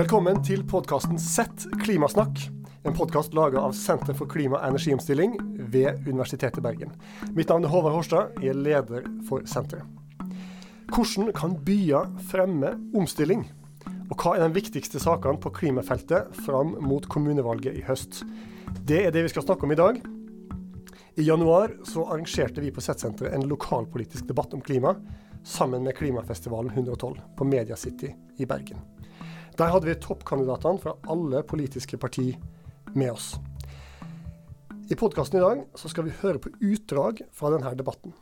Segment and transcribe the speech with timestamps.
[0.00, 2.38] Velkommen til podkasten Sett klimasnakk.
[2.88, 5.34] En podkast laga av Senter for klima- og energiomstilling
[5.74, 6.94] ved Universitetet i Bergen.
[7.36, 9.84] Mitt navn er Håvard Horstad, jeg er leder for senteret.
[10.88, 13.42] Hvordan kan byer fremme omstilling?
[14.08, 18.22] Og hva er de viktigste sakene på klimafeltet fram mot kommunevalget i høst?
[18.88, 20.00] Det er det vi skal snakke om i dag.
[21.20, 24.94] I januar så arrangerte vi på Sett-senteret en lokalpolitisk debatt om klima
[25.44, 28.80] sammen med Klimafestivalen 112 på Media City i Bergen.
[29.60, 32.38] Der hadde vi toppkandidatene fra alle politiske partier
[32.96, 33.34] med oss.
[34.88, 38.14] I podkasten i dag så skal vi høre på utdrag fra denne debatten.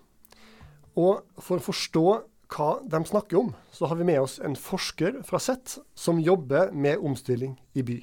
[0.98, 2.05] Og for å forstå
[2.51, 6.74] hva de snakker om, så har vi med oss en forsker fra Sett som jobber
[6.74, 8.01] med omstilling i by.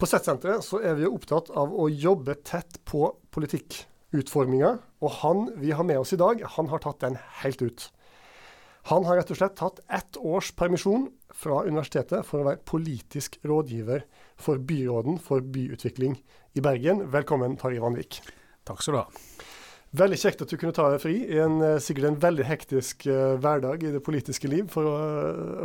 [0.00, 5.76] På Sett-senteret så er vi opptatt av å jobbe tett på politikkutforminga, og han vi
[5.76, 7.92] har med oss i dag, han har tatt den helt ut.
[8.90, 13.38] Han har rett og slett tatt ett års permisjon fra universitetet for å være politisk
[13.46, 14.02] rådgiver
[14.42, 16.16] for byråden for byutvikling
[16.58, 17.04] i Bergen.
[17.12, 18.18] Velkommen, Tarjei Vanvik.
[18.66, 19.06] Takk skal du ha.
[20.02, 23.04] Veldig kjekt at du kunne ta deg fri i en, eh, sikkert en veldig hektisk
[23.12, 24.94] uh, hverdag i det politiske liv for å,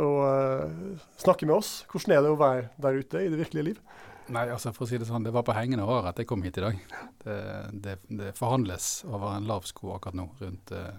[0.04, 1.70] å uh, snakke med oss.
[1.88, 3.80] Hvordan er det å være der ute i det virkelige liv?
[4.28, 6.44] Nei, altså for å si Det sånn, det var på hengende hår at jeg kom
[6.44, 6.82] hit i dag.
[7.24, 7.38] Det,
[7.72, 10.92] det, det forhandles over en lav sko akkurat nå rundt uh,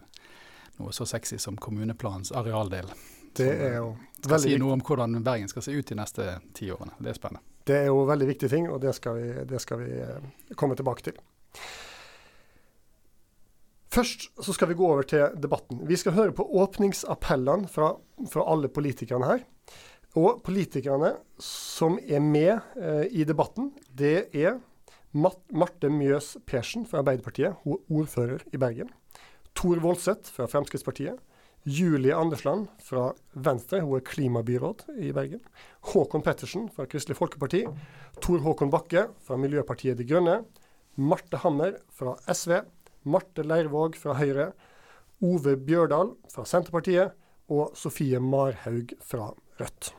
[0.79, 2.89] noe så sexy som kommuneplanens arealdel.
[3.37, 6.25] Det er jo skal veldig si noe om hvordan Bergen skal se ut de neste
[6.57, 6.95] ti årene.
[6.99, 7.45] Det er spennende.
[7.69, 11.05] Det er jo veldig viktige ting, og det skal vi, det skal vi komme tilbake
[11.05, 11.19] til.
[13.93, 15.81] Først så skal vi gå over til debatten.
[15.89, 17.93] Vi skal høre på åpningsappellene fra,
[18.29, 19.45] fra alle politikerne her.
[20.17, 24.57] Og politikerne som er med eh, i debatten, det er
[25.13, 28.89] Marte Mjøs Persen fra Arbeiderpartiet, hun er ordfører i Bergen.
[29.59, 31.17] Tor Voldseth fra Fremskrittspartiet.
[31.63, 35.41] Julie Andersland fra Venstre, hun er klimabyråd i Bergen.
[35.91, 37.65] Håkon Pettersen fra Kristelig Folkeparti.
[38.23, 40.37] Tor Håkon Bakke fra Miljøpartiet De Grønne.
[40.95, 42.61] Marte Hammer fra SV.
[43.03, 44.53] Marte Leirvåg fra Høyre.
[45.19, 47.11] Ove Bjørdal fra Senterpartiet.
[47.51, 49.91] Og Sofie Marhaug fra Rødt.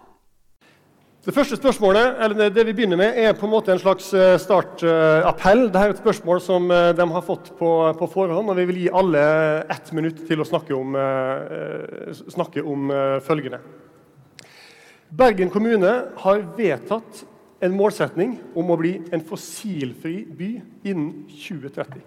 [1.20, 4.06] Det første spørsmålet, eller det vi begynner med, er på en måte en slags
[4.40, 5.66] startappell.
[5.66, 8.92] Dette er et spørsmål som de har fått på, på, forhånd, og vi vil gi
[8.96, 9.24] alle
[9.68, 10.94] ett minutt til å snakke om,
[12.24, 12.88] snakke om
[13.26, 13.58] følgende.
[15.12, 15.90] Bergen kommune
[16.22, 17.20] har vedtatt
[17.60, 20.48] en målsetning om å bli en fossilfri by
[20.88, 21.98] innen 2030.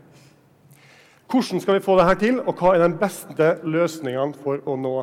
[1.30, 4.95] Hvordan skal vi få dette til, og hva er de beste løsningene for å nå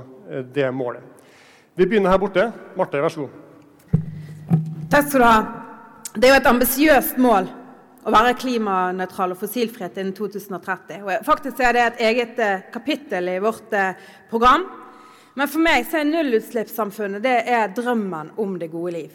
[0.50, 1.06] det målet?
[1.78, 2.48] Vi begynner her borte.
[2.74, 3.46] Marte, vær så god.
[4.90, 5.42] Takk skal du ha.
[6.18, 7.44] Det er jo et ambisiøst mål
[8.02, 11.04] å være klimanøytral og fossilfrihet innen 2030.
[11.04, 14.00] Og faktisk er det et eget eh, kapittel i vårt eh,
[14.32, 14.64] program.
[15.38, 19.14] Men for meg så er nullutslippssamfunnet det er drømmen om det gode liv.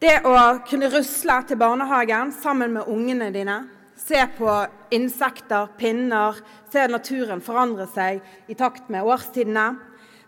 [0.00, 0.34] Det å
[0.64, 3.60] kunne rusle til barnehagen sammen med ungene dine,
[4.00, 4.48] se på
[4.96, 6.40] insekter, pinner,
[6.72, 9.74] se naturen forandre seg i takt med årstidene,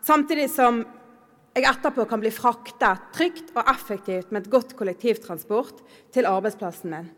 [0.05, 0.85] samtidig som
[1.55, 5.83] jeg etterpå kan bli fraktet trygt og effektivt med et godt kollektivtransport
[6.15, 7.09] til arbeidsplassen min.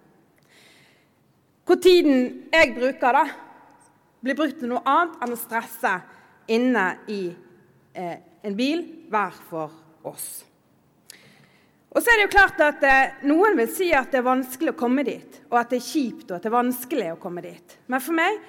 [1.69, 3.27] Hvor tiden jeg bruker, da,
[4.23, 5.93] blir brukt til noe annet enn å stresse
[6.53, 7.21] inne i
[7.95, 8.83] eh, en bil
[9.13, 9.77] hver for
[10.09, 10.43] oss.
[11.93, 14.73] Og så er det jo klart at eh, Noen vil si at det er vanskelig
[14.73, 17.45] å komme dit, og at det er kjipt og at det er vanskelig å komme
[17.45, 17.79] dit.
[17.93, 18.41] Men for meg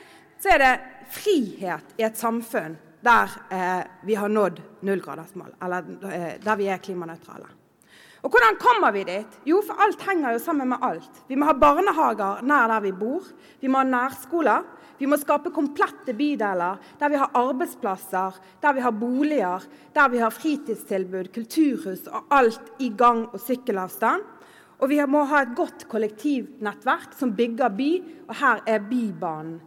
[0.41, 0.73] så er det
[1.13, 6.81] frihet i et samfunn der eh, vi har nådd nullgradersmål, eller eh, der vi er
[6.84, 7.50] klimanøytrale.
[8.24, 9.40] Og Hvordan kommer vi dit?
[9.46, 11.18] Jo, for alt henger jo sammen med alt.
[11.28, 13.25] Vi må ha barnehager nær der vi bor.
[13.59, 14.64] Vi må ha nærskoler.
[14.96, 20.22] Vi må skape komplette bydeler der vi har arbeidsplasser, der vi har boliger, der vi
[20.24, 24.23] har fritidstilbud, kulturhus og alt i gang- og sykkelavstand.
[24.79, 27.90] Og vi må ha et godt kollektivnettverk som bygger by,
[28.29, 29.59] og her er Bybanen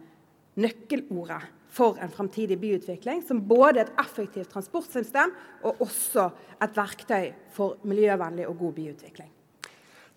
[0.57, 5.33] nøkkelordet for en framtidig byutvikling, som både et effektivt transportsystem
[5.67, 6.29] og også
[6.63, 9.31] et verktøy for miljøvennlig og god byutvikling.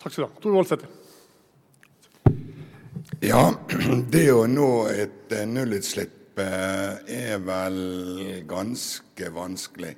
[0.01, 0.41] Takk skal du ha.
[0.41, 0.89] Tor Voldsæter.
[3.21, 3.43] Ja,
[4.15, 7.81] det å nå et nullutslipp er vel
[8.49, 9.93] ganske vanskelig.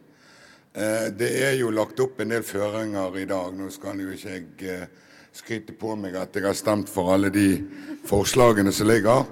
[0.73, 3.53] Det er jo lagt opp en del føringer i dag.
[3.55, 4.89] Nå skal jo ikke jeg
[5.37, 7.63] skryte på meg at jeg har stemt for alle de
[8.09, 9.25] forslagene som ligger,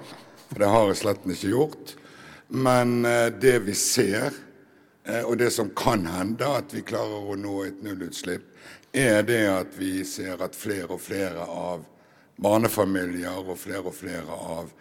[0.49, 1.95] for det har jeg slett ikke gjort.
[2.53, 3.01] Men
[3.39, 4.35] det vi ser,
[5.23, 8.43] og det som kan hende at vi klarer å nå et nullutslipp,
[8.91, 11.85] er det at vi ser at flere og flere av
[12.43, 14.71] barnefamilier og flere og flere av,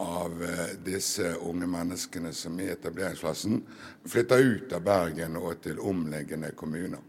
[0.00, 0.44] av
[0.84, 3.60] disse unge menneskene som er i etableringsklassen,
[4.08, 7.02] flytter ut av Bergen og til omliggende kommuner.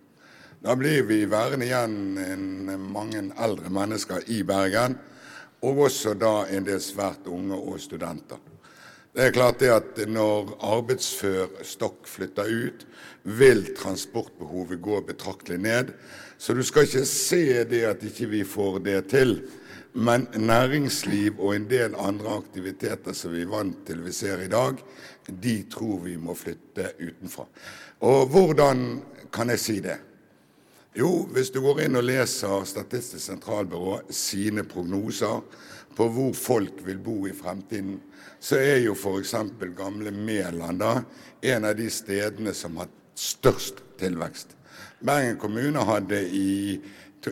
[0.64, 4.96] Da blir vi værende igjen en, mange eldre mennesker i Bergen,
[5.64, 8.40] og også da en del svært unge og studenter.
[9.14, 12.86] Det er klart det at når arbeidsfør stokk flytter ut,
[13.24, 15.92] vil transportbehovet gå betraktelig ned.
[16.38, 19.36] Så du skal ikke se det at ikke vi får det til.
[19.94, 24.50] Men næringsliv og en del andre aktiviteter som vi er vant til vi ser i
[24.50, 24.82] dag,
[25.30, 27.46] de tror vi må flytte utenfra.
[28.02, 28.82] Og hvordan
[29.34, 30.00] kan jeg si det?
[30.98, 35.46] Jo, hvis du går inn og leser Statistisk sentralbyrå sine prognoser
[35.94, 38.00] på hvor folk vil bo i fremtiden,
[38.44, 39.36] så er jo f.eks.
[39.78, 44.58] gamle Mæland en av de stedene som har størst tilvekst.
[45.04, 46.80] Bergen kommune hadde i,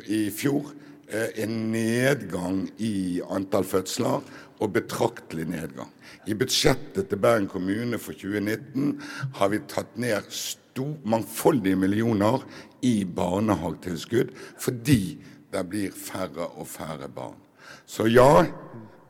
[0.07, 0.71] i fjor
[1.11, 4.21] Eh, en nedgang i antall fødsler,
[4.61, 5.89] og betraktelig nedgang.
[6.29, 8.93] I budsjettet til Bergen kommune for 2019
[9.35, 12.45] har vi tatt ned stor, mangfoldige millioner
[12.85, 14.29] i barnehagetilskudd
[14.61, 15.17] fordi
[15.51, 17.35] det blir færre og færre barn.
[17.83, 18.45] Så ja,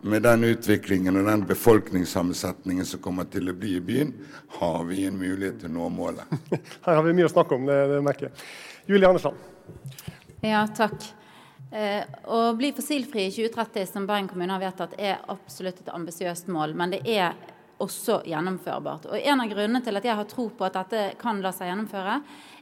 [0.01, 4.13] med den utviklingen og den befolkningssammensetningen som kommer til å bli i byen,
[4.57, 6.29] har vi en mulighet til å nå målet.
[6.85, 8.45] Her har vi mye å snakke om, det, det merker jeg.
[8.89, 9.37] Julie Andersland.
[10.41, 11.05] Ja, takk.
[11.71, 16.49] Eh, å bli fossilfri i 2030, som Bergen kommune har vedtatt, er absolutt et ambisiøst
[16.51, 16.73] mål.
[16.75, 17.37] Men det er
[17.81, 19.07] også gjennomførbart.
[19.11, 21.71] Og En av grunnene til at jeg har tro på at dette kan la seg
[21.71, 22.19] gjennomføre,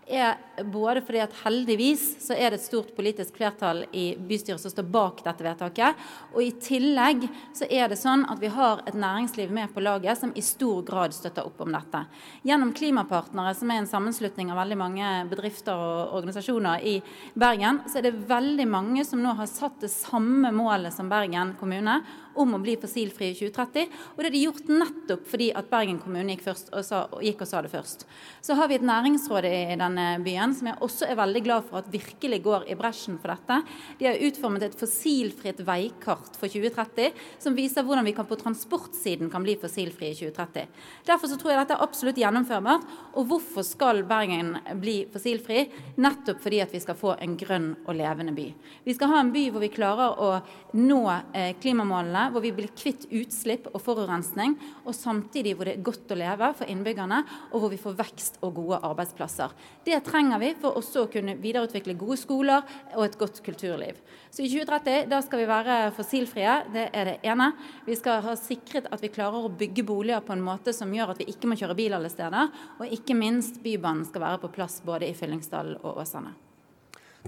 [0.10, 4.74] er både fordi at heldigvis så er det et stort politisk flertall i bystyret som
[4.74, 6.06] står bak dette vedtaket.
[6.34, 10.20] Og i tillegg så er det sånn at vi har et næringsliv med på laget
[10.20, 12.04] som i stor grad støtter opp om dette.
[12.48, 16.98] Gjennom Klimapartnere, som er en sammenslutning av veldig mange bedrifter og organisasjoner i
[17.40, 21.56] Bergen, så er det veldig mange som nå har satt det samme målet som Bergen
[21.60, 22.02] kommune
[22.40, 23.96] om å bli fossilfri i 2030.
[24.16, 27.50] Og det er de gjort nettopp fordi at Bergen kommune gikk, og sa, gikk og
[27.50, 28.06] sa det først.
[28.46, 31.82] Så har vi et næringsråd i denne byen som jeg også er veldig glad for
[31.82, 33.60] at virkelig går i bresjen for dette.
[34.00, 39.32] De har utformet et fossilfritt veikart for 2030 som viser hvordan vi kan på transportsiden
[39.32, 40.68] kan bli fossilfri i 2030.
[41.08, 42.88] Derfor så tror jeg dette er absolutt gjennomførbart.
[43.20, 45.66] Og hvorfor skal Bergen bli fossilfri?
[46.02, 48.48] Nettopp fordi at vi skal få en grønn og levende by.
[48.86, 50.32] Vi skal ha en by hvor vi klarer å
[50.80, 51.02] nå
[51.34, 54.56] eh, klimamålene hvor vi blir kvitt utslipp og forurensning,
[54.86, 58.40] og samtidig hvor det er godt å leve for innbyggerne, og hvor vi får vekst
[58.46, 59.54] og gode arbeidsplasser.
[59.90, 62.62] Det trenger vi for også å kunne videreutvikle gode skoler
[62.94, 63.98] og et godt kulturliv.
[64.30, 67.48] Så i 2030 da skal vi være fossilfrie, det er det ene.
[67.88, 71.16] Vi skal ha sikret at vi klarer å bygge boliger på en måte som gjør
[71.16, 74.54] at vi ikke må kjøre bil alle steder, og ikke minst Bybanen skal være på
[74.60, 76.38] plass både i Fyllingsdalen og Åsane.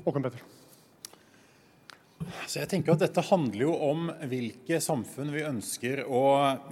[0.05, 0.60] Håkon Petter.
[2.45, 6.23] Så jeg tenker at Dette handler jo om hvilke samfunn vi ønsker å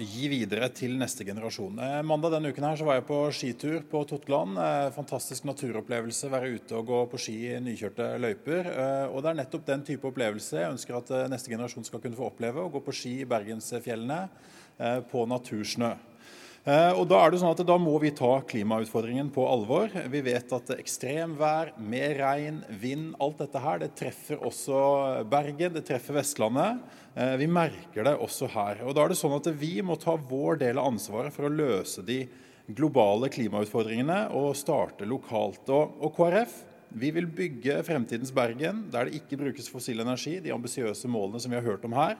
[0.01, 1.79] gi videre til neste generasjon.
[1.83, 4.59] Eh, mandag denne uken her så var jeg på skitur på Totland.
[4.59, 6.31] Eh, fantastisk naturopplevelse.
[6.33, 8.69] Være ute og gå på ski i nykjørte løyper.
[8.73, 12.19] Eh, og Det er nettopp den type opplevelse jeg ønsker at neste generasjon skal kunne
[12.19, 12.65] få oppleve.
[12.65, 14.21] Å gå på ski i bergensfjellene
[15.11, 15.91] på natursnø.
[16.69, 19.89] Eh, og Da er det sånn at da må vi ta klimautfordringen på alvor.
[20.11, 25.87] Vi vet at ekstremvær, mer regn, vind, alt dette her, det treffer også Bergen, det
[25.87, 26.83] treffer Vestlandet.
[27.15, 28.83] Eh, vi merker det også her.
[28.85, 31.53] Og Da er det sånn at vi må ta vår del av ansvaret for å
[31.55, 32.27] løse de
[32.69, 35.65] globale klimautfordringene og starte lokalt.
[35.73, 41.09] Og, KrF vi vil bygge fremtidens Bergen der det ikke brukes fossil energi, de ambisiøse
[41.09, 42.15] målene som vi har hørt om her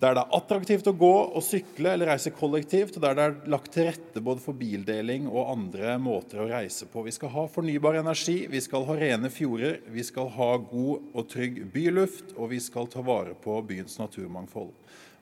[0.00, 3.50] der det er attraktivt å gå og sykle eller reise kollektivt, og der det er
[3.52, 7.04] lagt til rette både for bildeling og andre måter å reise på.
[7.04, 11.28] Vi skal ha fornybar energi, vi skal ha rene fjorder, vi skal ha god og
[11.28, 14.72] trygg byluft, og vi skal ta vare på byens naturmangfold.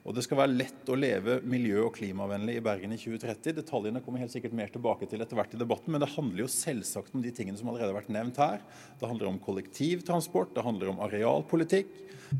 [0.07, 3.57] Og Det skal være lett å leve miljø- og klimavennlig i Bergen i 2030.
[3.59, 6.51] Detaljene kommer helt sikkert mer tilbake til etter hvert i debatten, men det handler jo
[6.53, 8.63] selvsagt om de tingene som allerede har vært nevnt her.
[8.99, 11.91] Det handler om kollektivtransport, det handler om arealpolitikk.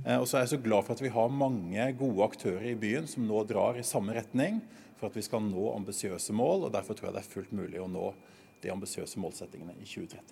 [0.06, 2.78] Eh, og så er jeg så glad for at vi har mange gode aktører i
[2.80, 4.62] byen som nå drar i samme retning
[5.00, 6.68] for at vi skal nå ambisiøse mål.
[6.68, 8.14] og Derfor tror jeg det er fullt mulig å nå
[8.64, 10.24] de ambisiøse målsettingene i 2030.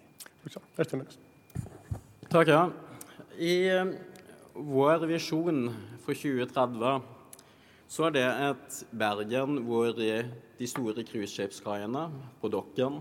[2.31, 2.63] Takk, ja.
[3.35, 3.93] I eh,
[4.55, 5.67] vår visjon
[6.03, 7.16] for 2030
[7.87, 12.03] så er det et Bergen hvor de store cruiseskipskaiene
[12.41, 12.99] på Dokken,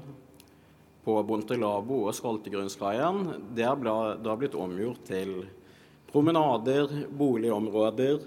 [1.06, 3.20] på Bontelabo og Skoltegrunnsveien,
[3.54, 5.36] det har blitt omgjort til
[6.10, 8.18] promenader, boligområder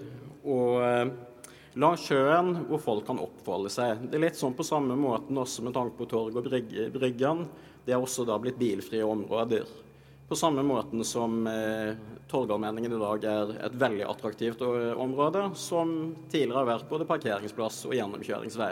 [0.48, 1.10] og eh,
[1.80, 4.06] langs sjøen hvor folk kan oppholde seg.
[4.08, 6.48] Det er litt sånn på samme måten også med tanke på Torg og
[6.94, 7.44] Bryggen.
[7.84, 9.68] Det er også da blitt bilfrie områder.
[10.30, 11.96] På samme måten som eh,
[12.30, 17.80] Torgallmenningen i dag er et veldig attraktivt eh, område, som tidligere har vært både parkeringsplass
[17.88, 18.68] og gjennomkjøringsvei.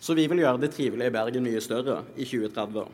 [0.00, 2.88] Så vi vil gjøre det trivelige i Bergen mye større i 2030.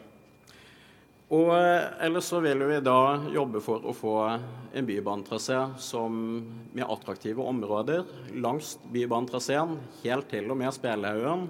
[1.39, 2.99] Og ellers så vil vi da
[3.31, 5.61] jobbe for å få en bybanetrasé
[6.03, 8.03] med attraktive områder
[8.43, 11.47] langs bybanetraseen helt til og med Spelhaugen.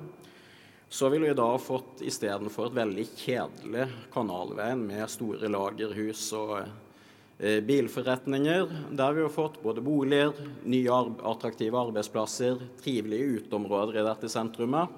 [0.88, 7.58] Så ville vi da fått istedenfor et veldig kjedelig kanalveien med store lagerhus og eh,
[7.60, 10.32] bilforretninger, der vi har fått både boliger,
[10.64, 14.88] nye attraktive arbeidsplasser, trivelige uteområder i dette sentrumet.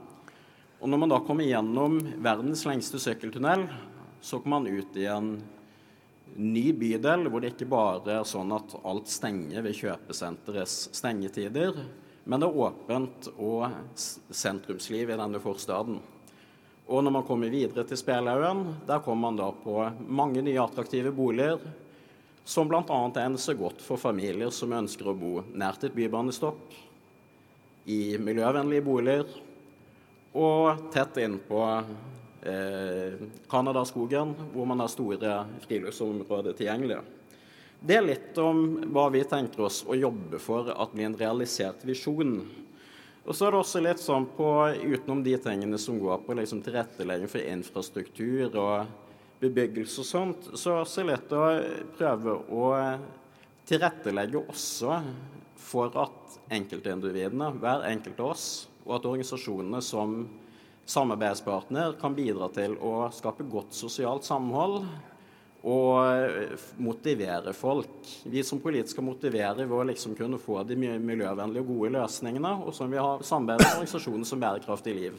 [0.79, 3.67] Og når man da kommer gjennom verdens lengste sykkeltunnel,
[4.23, 5.35] så kommer man ut i en
[6.37, 11.83] ny bydel hvor det ikke bare er sånn at alt stenger ved kjøpesenterets stengetider,
[12.31, 13.65] men det er åpent og
[14.31, 15.97] sentrumsliv i denne forstaden.
[16.87, 19.75] Og når man kommer videre til Spelhaugen, der kommer man da på
[20.07, 21.59] mange nye attraktive boliger,
[22.47, 22.83] som bl.a.
[22.87, 26.63] egner seg godt for familier som ønsker å bo nært et bybanestopp,
[27.91, 29.31] i miljøvennlige boliger
[30.39, 31.63] og tett innpå
[33.51, 35.33] Canadaskogen, eh, hvor man har store
[35.67, 37.01] friluftsområder tilgjengelig.
[37.81, 38.59] Det er litt om
[38.93, 42.43] hva vi tenker oss å jobbe for at blir en realisert visjon.
[43.25, 44.49] Og så er det også litt sånn på,
[44.85, 48.91] utenom de tingene som går på liksom tilrettelegging for infrastruktur og
[49.41, 51.45] bebyggelse og sånt, så er det også litt å
[51.97, 52.69] prøve å
[53.71, 55.01] tilrettelegge også
[55.71, 58.49] for at enkeltindividene, hver enkelt av oss,
[58.85, 60.27] og at organisasjonene som
[60.91, 64.83] samarbeidspartner kan bidra til å skape godt sosialt samhold
[65.61, 68.09] og eh, motivere folk.
[68.25, 72.53] Vi som politikere skal motivere ved å liksom kunne få de miljøvennlige og gode løsningene,
[72.65, 75.19] og så må vi ha samarbeid med organisasjoner som Bærekraftig liv,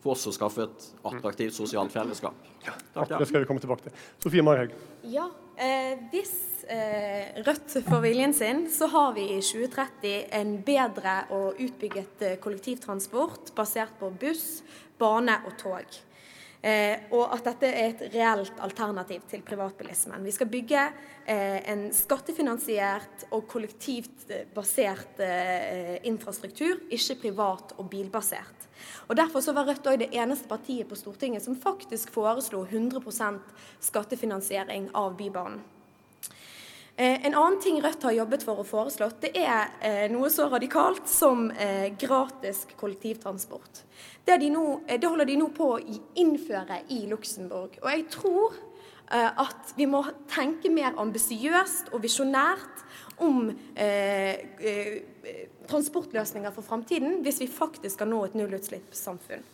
[0.00, 2.48] for også å skaffe et attraktivt sosialt fellesskap.
[2.64, 4.06] Ja, takk, det skal vi komme tilbake til.
[4.22, 4.72] Sofie Marhaug.
[5.12, 5.26] Ja,
[5.60, 6.32] eh, hvis
[6.72, 12.38] eh, Rødt får viljen sin, så har vi i 2030 en bedre og utbygget eh,
[12.40, 14.62] kollektivtransport basert på buss,
[15.02, 16.00] bane og tog.
[16.62, 20.22] Eh, og at dette er et reelt alternativ til privatbilismen.
[20.22, 20.84] Vi skal bygge
[21.26, 28.68] eh, en skattefinansiert og kollektivt eh, basert eh, infrastruktur, ikke privat og bilbasert.
[29.10, 33.42] Og Derfor så var Rødt også det eneste partiet på Stortinget som faktisk foreslo 100%
[33.82, 35.58] skattefinansiering av Bybanen.
[36.94, 40.46] Eh, en annen ting Rødt har jobbet for og foreslått, det er eh, noe så
[40.52, 41.48] radikalt som
[41.98, 43.82] gratis kollektivtransport.
[44.26, 45.80] Det, de nå, det, holder de nå på å
[46.20, 47.80] innføre i Luxembourg.
[47.82, 48.60] Og jeg tror
[49.12, 49.98] at vi må
[50.30, 52.84] tenke mer ambisiøst og visjonært
[53.20, 55.02] om eh,
[55.68, 59.44] transportløsninger for framtiden hvis vi faktisk skal nå et nullutslippssamfunn.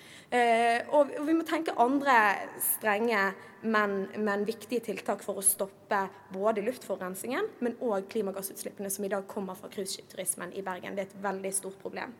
[0.97, 2.17] Og vi må tenke andre
[2.65, 9.12] strenge, men, men, viktige tiltak for å stoppe både luftforurensningen, men òg klimagassutslippene som i
[9.12, 10.97] dag kommer fra cruiseskipturismen i Bergen.
[10.97, 12.14] Det er et veldig stort problem.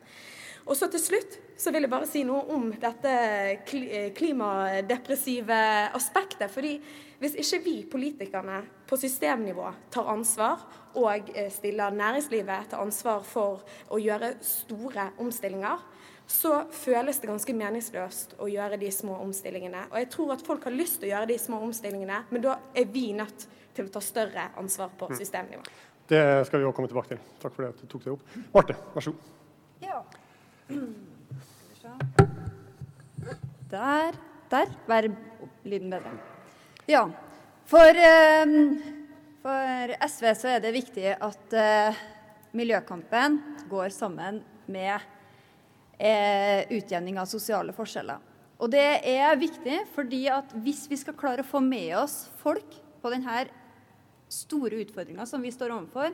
[0.68, 3.12] Og så til slutt så vil jeg bare si noe om dette
[4.16, 5.61] klimadepressive
[5.97, 6.50] aspektet.
[6.50, 6.78] fordi
[7.20, 10.62] hvis ikke vi politikerne på systemnivå tar ansvar
[10.97, 13.61] og eh, stiller næringslivet til ansvar for
[13.92, 15.82] å gjøre store omstillinger,
[16.30, 19.88] så føles det ganske meningsløst å gjøre de små omstillingene.
[19.90, 22.54] Og jeg tror at folk har lyst til å gjøre de små omstillingene, men da
[22.70, 25.16] er vi nødt til å ta større ansvar på mm.
[25.18, 25.64] systemnivå.
[26.10, 27.20] Det skal vi òg komme tilbake til.
[27.42, 28.38] Takk for at du tok det opp.
[28.54, 29.28] Marte, vær så god.
[29.82, 29.99] Ja.
[33.75, 34.18] Der.
[34.50, 34.72] Der.
[34.90, 35.10] Vær
[35.66, 36.14] lyden bedre.
[36.90, 37.04] Ja.
[37.70, 38.02] For,
[38.46, 38.56] um,
[39.42, 42.02] for, SV så er det viktig at uh,
[42.58, 43.38] miljøkampen
[43.70, 45.08] går sammen med eh,
[46.00, 48.21] utjevning av sosiale forskjeller.
[48.61, 52.76] Og det er viktig fordi at hvis vi skal klare å få med oss folk
[53.00, 53.47] på denne
[54.30, 56.12] store utfordringa som vi står overfor,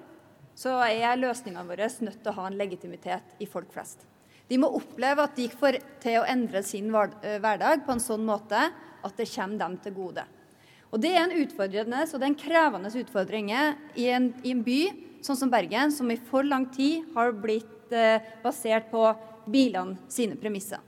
[0.57, 4.07] så er løsningene våre nødt til å ha en legitimitet i folk flest.
[4.47, 8.25] De må oppleve at de får til å endre sin eh, hverdag på en sånn
[8.25, 10.25] måte at det kommer dem til gode.
[10.95, 14.63] Og Det er en utfordrende og det er en krevende utfordring i en, i en
[14.65, 14.81] by
[15.27, 19.11] sånn som Bergen, som i for lang tid har blitt eh, basert på
[19.47, 20.83] bilene sine premisser.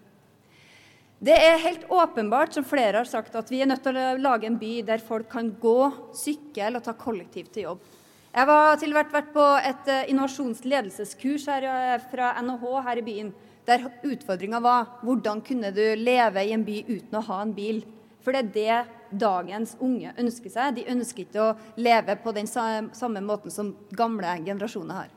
[1.18, 4.46] Det er helt åpenbart, som flere har sagt, at vi er nødt til å lage
[4.46, 7.80] en by der folk kan gå, sykle og ta kollektivt til jobb.
[8.28, 13.02] Jeg var til med vært på et eh, innovasjonsledelseskurs her, eh, fra NHH her i
[13.02, 13.32] byen,
[13.66, 17.82] der utfordringa var hvordan kunne du leve i en by uten å ha en bil.
[18.22, 20.78] For det er det dagens unge ønsker seg.
[20.78, 25.12] De ønsker ikke å leve på den samme måten som gamle generasjoner har.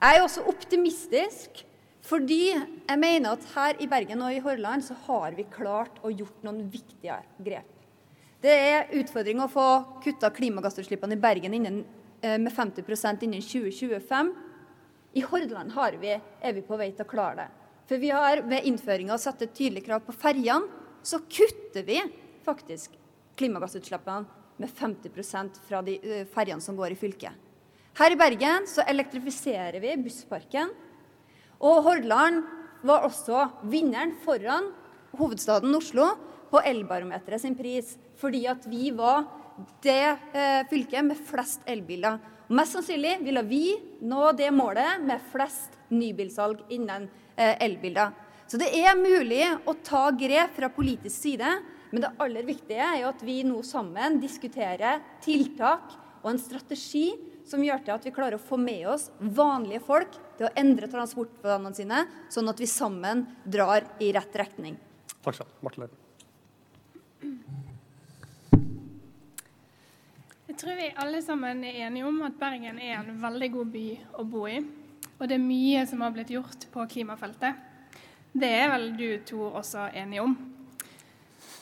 [0.00, 1.62] Jeg er også optimistisk
[2.06, 6.12] Fordi jeg mener at her i Bergen og i Hordaland så har vi klart å
[6.12, 7.68] gjort noen viktige grep.
[8.40, 9.66] Det er utfordring å få
[10.04, 11.84] kutta klimagassutslippene i Bergen innen,
[12.22, 14.32] eh, med 50% innen 2025.
[15.12, 17.48] I Hordaland vi, er vi på vei til å klare det.
[17.86, 20.68] For vi har ved innføringa satt et tydelig krav på ferjene.
[21.02, 22.00] Så kutter vi
[22.44, 22.90] faktisk
[23.36, 24.26] klimagassutslippene
[24.56, 27.32] med 50% fra de uh, ferjene som går i fylket.
[27.98, 30.70] Her i Bergen så elektrifiserer vi bussparken.
[31.60, 32.40] Og Hordaland
[32.86, 34.70] var også vinneren foran
[35.18, 36.06] hovedstaden Oslo
[36.50, 37.96] på Elbarometeret sin pris.
[38.20, 39.26] Fordi at vi var
[39.84, 42.16] det eh, fylket med flest elbiler.
[42.48, 43.64] Og mest sannsynlig ville vi
[44.00, 48.14] nå det målet med flest nybilsalg innen eh, elbiler.
[48.50, 51.52] Så det er mulig å ta grep fra politisk side.
[51.92, 57.10] Men det aller viktige er jo at vi nå sammen diskuterer tiltak og en strategi
[57.50, 60.88] som gjør til at vi klarer å få med oss vanlige folk til å endre
[60.90, 64.78] transportplanene sine, sånn at vi sammen drar i rett retning.
[65.20, 65.90] Takk skal du ha.
[70.50, 73.84] Jeg tror vi alle sammen er enige om at Bergen er en veldig god by
[74.18, 74.56] å bo i.
[75.20, 77.68] Og det er mye som har blitt gjort på klimafeltet.
[78.32, 80.34] Det er vel du to også enige om.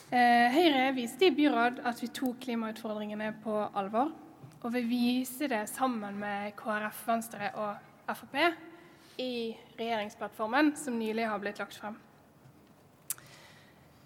[0.09, 4.15] Eh, Høyre viste i byråd at vi tok klimautfordringene på alvor.
[4.59, 7.79] Og vi viser det sammen med KrF, Venstre og
[8.11, 8.35] Frp
[9.23, 11.95] i regjeringsplattformen som nylig har blitt lagt frem.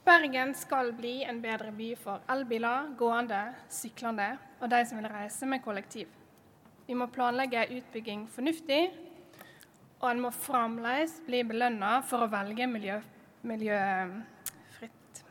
[0.05, 5.49] Bergen skal bli en bedre by for elbiler, gående, syklende og de som vil reise
[5.49, 6.09] med kollektiv.
[6.85, 8.91] Vi må planlegge utbygging fornuftig,
[10.03, 12.99] og en må fremdeles bli belønna for å velge miljø,
[13.47, 15.23] miljøfritt.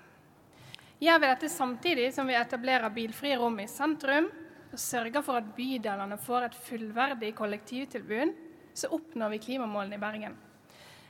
[1.03, 4.31] Gjør vi dette samtidig som vi etablerer bilfrie rom i sentrum,
[4.79, 8.33] sørger for at bydelene får et fullverdig kollektivtilbud,
[8.73, 10.37] så oppnår vi klimamålene i Bergen.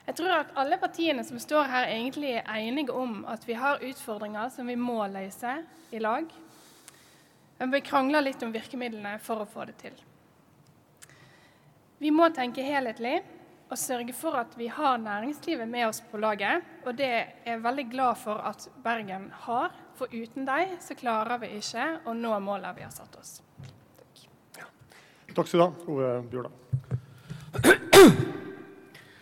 [0.07, 3.83] Jeg tror at alle partiene som står her, egentlig er enige om at vi har
[3.85, 5.59] utfordringer som vi må løse
[5.93, 6.25] i lag.
[7.59, 9.99] Men vi krangler litt om virkemidlene for å få det til.
[12.01, 13.19] Vi må tenke helhetlig
[13.71, 16.65] og sørge for at vi har næringslivet med oss på laget.
[16.85, 21.39] Og det er jeg veldig glad for at Bergen har, for uten dem så klarer
[21.45, 23.37] vi ikke å nå målene vi har satt oss.
[25.31, 25.47] Takk.
[25.47, 26.51] Skal du ha, Ove Bjørdal.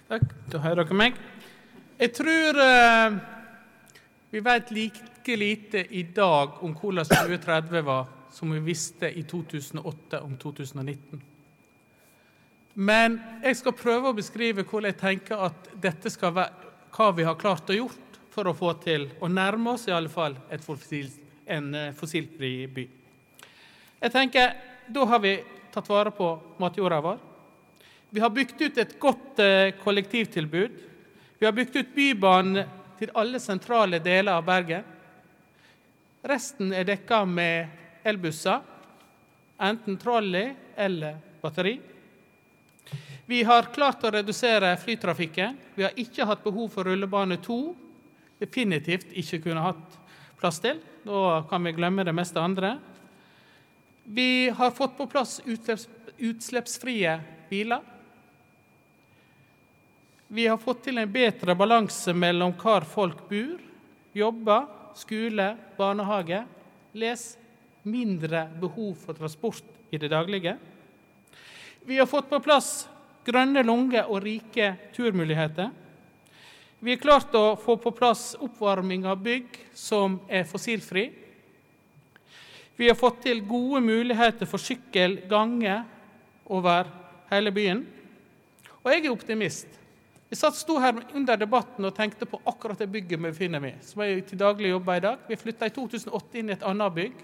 [0.09, 0.23] Takk.
[0.49, 1.17] Da hører dere meg.
[1.99, 3.17] Jeg tror uh,
[4.33, 10.21] vi vet like lite i dag om hvordan 2030 var, som vi visste i 2008
[10.25, 11.21] om 2019.
[12.73, 17.27] Men jeg skal prøve å beskrive hvordan jeg tenker at dette skal være hva vi
[17.27, 21.11] har klart å gjort for å få til å nærme oss i alle fall fossil,
[21.45, 22.87] en eh, fossilfri by.
[24.01, 24.55] Jeg tenker,
[24.89, 25.35] Da har vi
[25.73, 27.17] tatt vare på matjorda vår.
[28.09, 30.79] Vi har bygd ut et godt eh, kollektivtilbud.
[31.39, 32.63] Vi har bygd ut Bybanen
[32.99, 34.83] til alle sentrale deler av Bergen.
[36.25, 38.59] Resten er dekka med elbusser,
[39.61, 41.77] enten trolley eller batteri.
[43.29, 45.57] Vi har klart å redusere flytrafikken.
[45.75, 47.59] Vi har ikke hatt behov for rullebane 2.
[48.41, 49.99] Definitivt ikke kunne hatt
[50.39, 50.79] plass til.
[51.05, 52.79] Da kan vi glemme det meste andre.
[54.11, 55.41] Vi har fått på plass
[56.17, 57.19] utslippsfrie
[57.49, 57.79] biler.
[60.27, 63.59] Vi har fått til en bedre balanse mellom hvor folk bor,
[64.17, 64.65] jobber,
[64.97, 66.41] skole, barnehage.
[66.97, 67.27] Les
[67.85, 70.57] mindre behov for transport i det daglige.
[71.85, 72.87] Vi har fått på plass
[73.29, 75.69] grønne lunger og rike turmuligheter.
[76.81, 81.11] Vi har klart å få på plass oppvarming av bygg som er fossilfri.
[82.79, 85.81] Vi har fått til gode muligheter for sykkel, gange
[86.47, 86.87] over
[87.27, 87.81] hele byen.
[88.79, 89.73] Og jeg er optimist.
[90.29, 93.81] Jeg satt, sto her under debatten og tenkte på akkurat det bygget vi befinner meg
[93.83, 95.27] som jeg til daglig jobber i dag.
[95.27, 97.19] Vi flytta i 2008 inn i et annet bygg.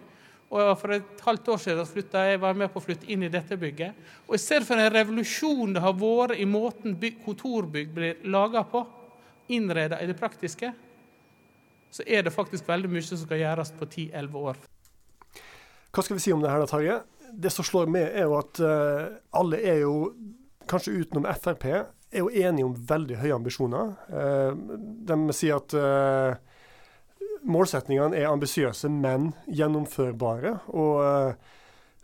[0.51, 3.31] Og For et halvt år siden flytta jeg var med på å flytte inn i
[3.31, 4.05] dette bygget.
[4.27, 8.83] Og I ser for en revolusjon det har vært i måten kontorbygg blir laga på,
[9.55, 10.75] innreda i det praktiske,
[11.95, 14.65] så er det faktisk veldig mye som skal gjøres på 10-11 år.
[15.95, 16.99] Hva skal vi si om det her, Tarjei?
[17.31, 20.11] Det som slår med, er jo at uh, alle er jo,
[20.67, 23.93] kanskje utenom Frp, er jo enige om veldig høye ambisjoner.
[24.11, 24.51] Uh,
[25.07, 26.35] de sier at uh,
[27.47, 30.57] målsetningene er ambisiøse, men gjennomførbare.
[30.75, 31.37] Og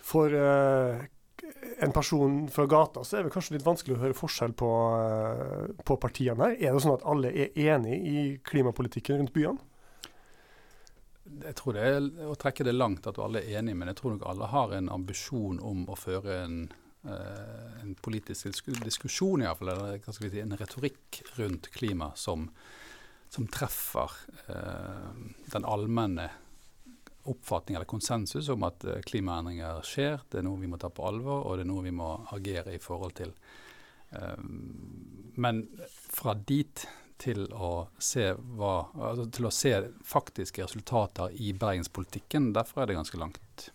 [0.02, 0.34] for
[1.82, 4.70] en person fra gata så er det kanskje litt vanskelig å høre forskjell på,
[5.86, 6.56] på partiene her.
[6.58, 9.71] Er det sånn at alle er enig i klimapolitikken rundt byene?
[11.42, 14.16] Jeg tror det er å trekke det langt at alle er enige, men jeg tror
[14.16, 16.58] nok alle har en ambisjon om å føre en
[17.08, 22.46] eh, en politisk diskusjon, i hvert fall, eller si, en retorikk rundt klima som,
[23.32, 24.14] som treffer
[24.46, 25.10] eh,
[25.56, 26.30] den allmenne
[27.30, 30.22] oppfatning eller konsensus om at eh, klimaendringer skjer.
[30.30, 32.76] Det er noe vi må ta på alvor, og det er noe vi må agere
[32.76, 33.36] i forhold til.
[35.40, 35.62] Men
[36.12, 36.82] fra dit
[37.22, 39.76] til å se, hva, altså til å se
[40.08, 43.70] faktiske resultater i bergenspolitikken, derfor er det ganske langt.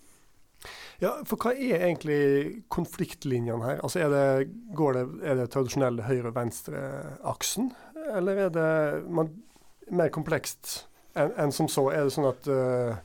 [1.03, 3.81] Ja, for hva er egentlig konfliktlinjene her?
[3.85, 7.71] Altså er det, går det, er det tradisjonell høyre-venstre-aksen,
[8.17, 8.71] eller er det
[9.13, 9.35] man,
[9.93, 11.91] mer komplekst enn en som så?
[11.93, 12.97] Er det sånn at uh,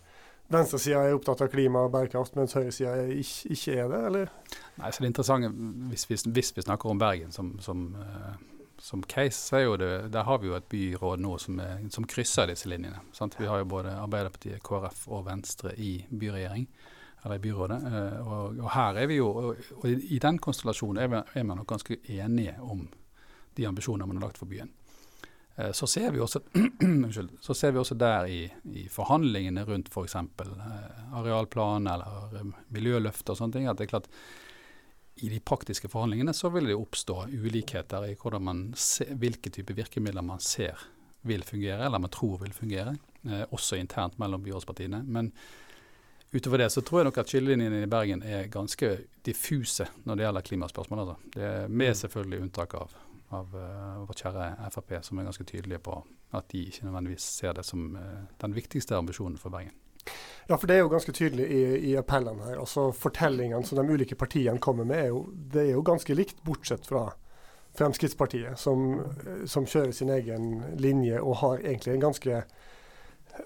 [0.51, 4.31] venstresida er opptatt av klima og bærekraft, mens høyresida ikke, ikke er det, eller?
[4.79, 5.51] Nei, så det interessante,
[5.91, 8.33] hvis vi, hvis vi snakker om Bergen som, som, uh,
[8.81, 11.83] som case, så er jo det, der har vi jo et byråd nå som, er,
[11.93, 13.03] som krysser disse linjene.
[13.13, 13.37] Sant?
[13.37, 16.65] Vi har jo både Arbeiderpartiet, KrF og Venstre i byregjering,
[17.21, 17.77] eller i byrådet.
[17.85, 21.61] Uh, og, og, her er vi jo, og, i, den konstellasjonen er, vi, er man
[21.61, 22.87] nok ganske enige om
[23.57, 24.73] de ambisjonene man har lagt for byen.
[25.55, 26.39] Eh, så ser, også,
[27.45, 30.15] så ser vi også, der i, i forhandlingene rundt f.eks.
[30.39, 30.61] For
[31.19, 34.09] arealplan eller miljøløfter miljøløft og sånne ting, at det er klart
[35.21, 40.25] i de praktiske forhandlingene så vil det oppstå ulikheter i man ser, hvilke type virkemidler
[40.25, 40.79] man ser
[41.21, 42.95] vil fungere, eller man tror vil fungere,
[43.29, 45.03] eh, også internt mellom byrådspartiene.
[45.05, 45.31] Men
[46.31, 50.25] utover det så tror jeg nok at skillelinjene i Bergen er ganske diffuse når det
[50.25, 50.99] gjelder klimaspørsmål.
[50.99, 51.15] Altså.
[51.35, 51.99] Det er med mm.
[52.01, 52.97] selvfølgelig unntak av
[53.31, 55.95] av uh, vårt kjære Frp, som er ganske tydelige på
[56.35, 59.75] at de ikke nødvendigvis ser det som uh, den viktigste ambisjonen for Bergen.
[60.49, 62.59] Ja, for det er jo ganske tydelig i, i appellene her.
[62.59, 66.41] Altså Fortellingene som de ulike partiene kommer med, er jo, det er jo ganske likt,
[66.45, 67.09] bortsett fra
[67.77, 68.99] Fremskrittspartiet, som,
[69.47, 70.49] som kjører sin egen
[70.81, 72.41] linje og har egentlig en ganske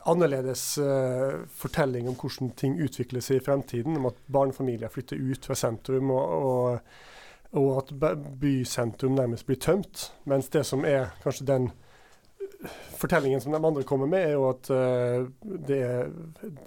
[0.09, 3.99] annerledes uh, fortelling om hvordan ting utvikler seg i fremtiden.
[3.99, 6.09] Om at barnefamilier flytter ut fra sentrum.
[6.15, 7.13] og, og
[7.55, 10.11] og at bysentrum nærmest blir tømt.
[10.25, 11.69] Mens det som er kanskje den
[12.99, 16.11] fortellingen som de andre kommer med, er jo at uh, det, er,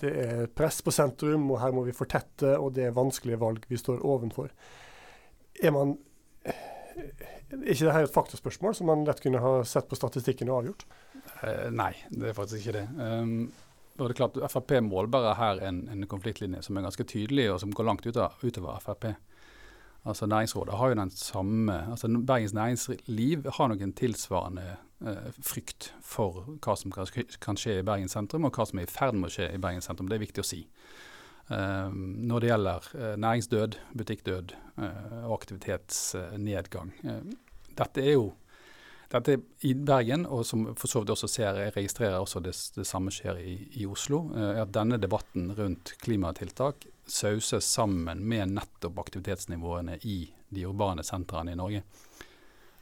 [0.01, 3.65] det, er, press på sentrum, og her må vi fortette, og det er vanskelige valg
[3.69, 4.53] vi står ovenfor.
[5.63, 5.97] Er man
[6.49, 10.85] Er ikke dette et faktaspørsmål som man lett kunne ha sett på statistikken og avgjort?
[11.41, 12.87] Uh, nei, det er faktisk ikke det.
[12.99, 13.49] Um,
[13.99, 17.73] det er klart, Frp målbærer her en, en, konfliktlinje som er ganske tydelig, og som
[17.75, 19.09] går langt utover Frp.
[20.07, 24.77] Altså Næringsrådet har jo den samme altså Bergens næringsliv har nok en tilsvarende eh,
[25.45, 29.15] frykt for hva som kan skje i Bergen sentrum, og hva som er i ferd
[29.19, 30.09] med å skje i Bergen sentrum.
[30.11, 30.65] Det er viktig å si.
[31.49, 34.53] Uh, når det gjelder uh, næringsdød, butikkdød
[35.25, 36.93] og aktivitetsnedgang.
[37.79, 38.27] dette er jo
[39.11, 42.85] dette i Bergen, og som for så vidt også ser, jeg registrerer også det, det
[42.87, 49.01] samme skjer i, i Oslo, er at denne debatten rundt klimatiltak sauses sammen med nettopp
[49.07, 50.19] aktivitetsnivåene i
[50.53, 51.83] de urbane sentrene i Norge.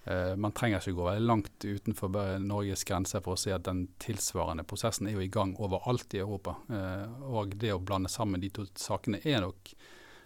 [0.06, 3.86] Uh, man trenger ikke gå veldig langt utenfor Norges grenser for å se at den
[4.02, 6.56] tilsvarende prosessen er jo i gang overalt i Europa.
[6.70, 9.74] Uh, og det å blande sammen de to sakene er nok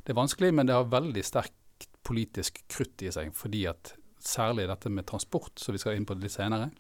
[0.01, 3.35] Det er vanskelig, men det har veldig sterkt politisk krutt i seg.
[3.37, 6.71] Fordi at særlig dette med transport, som vi skal inn på litt senere,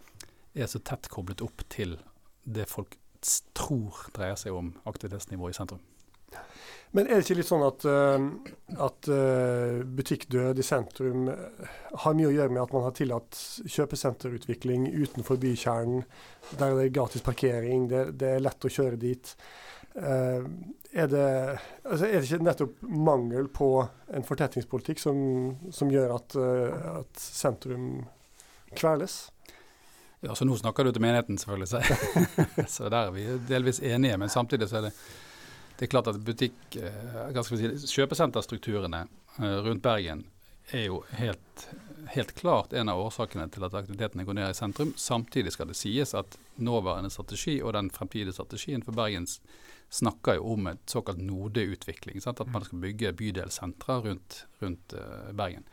[0.55, 1.99] er så tett koblet opp til
[2.45, 2.97] det folk
[3.55, 5.83] tror dreier seg om aktivitetsnivået i sentrum.
[6.91, 8.19] Men er det ikke litt sånn at, uh,
[8.83, 13.39] at uh, butikkdød i sentrum eh, har mye å gjøre med at man har tillatt
[13.63, 16.03] kjøpesenterutvikling utenfor bykjernen,
[16.59, 19.35] der det er gratis parkering, det, det er lett å kjøre dit.
[19.91, 21.23] Er, det,
[21.83, 23.73] altså er, det, ikke nettopp mangel på
[24.15, 25.17] en fortettingspolitikk som,
[25.75, 26.37] som gjør at,
[26.93, 27.89] at, sentrum
[28.79, 29.17] kveles?
[30.23, 34.21] Ja, så Nå snakker du til menigheten, selvfølgelig, så der er vi delvis enige.
[34.23, 34.95] Men samtidig så er det
[35.81, 38.99] det er klart at butikk, eh, si, kjøpesenterstrukturene
[39.41, 40.27] eh, rundt Bergen
[40.77, 41.63] er jo helt,
[42.13, 44.91] helt, klart en av årsakene til at aktivitetene går ned i sentrum.
[45.01, 49.39] Samtidig skal det sies at nåværende strategi og den fremtidige strategien for Bergens
[49.89, 52.21] snakker jo om et såkalt nodeutvikling.
[52.21, 52.45] Sant?
[52.45, 55.65] At man skal bygge bydelssentre rundt, rundt uh, Bergen.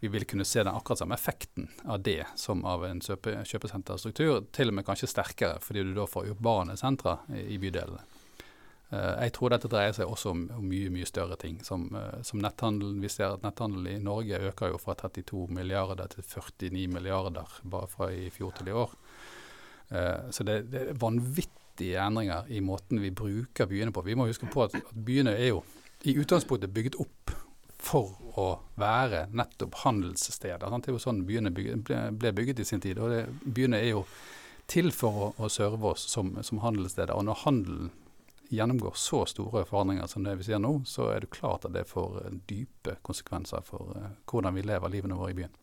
[0.00, 4.48] Vi vil kunne se den akkurat samme effekten av det som av en kjøpesenterstruktur.
[4.56, 8.02] Til og med kanskje sterkere, fordi du da får urbane sentre i bydelene.
[8.88, 12.22] Uh, jeg tror dette dreier seg også om, om mye mye større ting, som, uh,
[12.24, 12.94] som netthandel.
[13.02, 17.90] Vi ser at netthandel i Norge øker jo fra 32 milliarder til 49 milliarder bare
[17.92, 18.94] fra i fjor til i år.
[19.92, 24.06] Uh, så det, det, er vanvittige endringer i måten vi bruker byene på.
[24.08, 25.62] Vi må huske på at, byene er jo
[26.08, 27.36] i utgangspunktet bygget opp
[27.78, 28.48] for å
[28.80, 30.64] være nettopp handelssteder.
[30.64, 32.98] Det er jo sånn byene ble, bygget i sin tid.
[32.98, 34.04] og det, Byene er jo
[34.68, 37.14] til for å, å serve oss som, som handelssteder.
[37.14, 37.90] Og når handelen
[38.48, 41.84] gjennomgår så store forandringer som det vi ser nå, så er det klart at det
[41.88, 45.54] får dype konsekvenser for uh, hvordan vi lever livene våre i byen.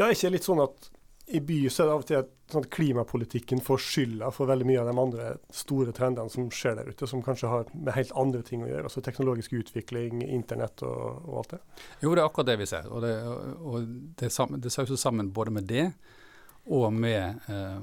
[0.00, 0.90] Ja, ikke litt sånn at
[1.26, 4.66] i by så er det av og til at sånn klimapolitikken får skylda for veldig
[4.68, 8.12] mye av de andre store trendene som skjer der ute, som kanskje har med helt
[8.20, 8.90] andre ting å gjøre.
[8.90, 11.62] altså Teknologisk utvikling, internett og, og alt det.
[12.04, 12.90] Jo, det er akkurat det vi ser.
[12.92, 13.14] Og det,
[13.56, 13.88] og
[14.20, 14.30] det,
[14.66, 15.86] det sauser sammen både med det
[16.64, 17.80] og med eh,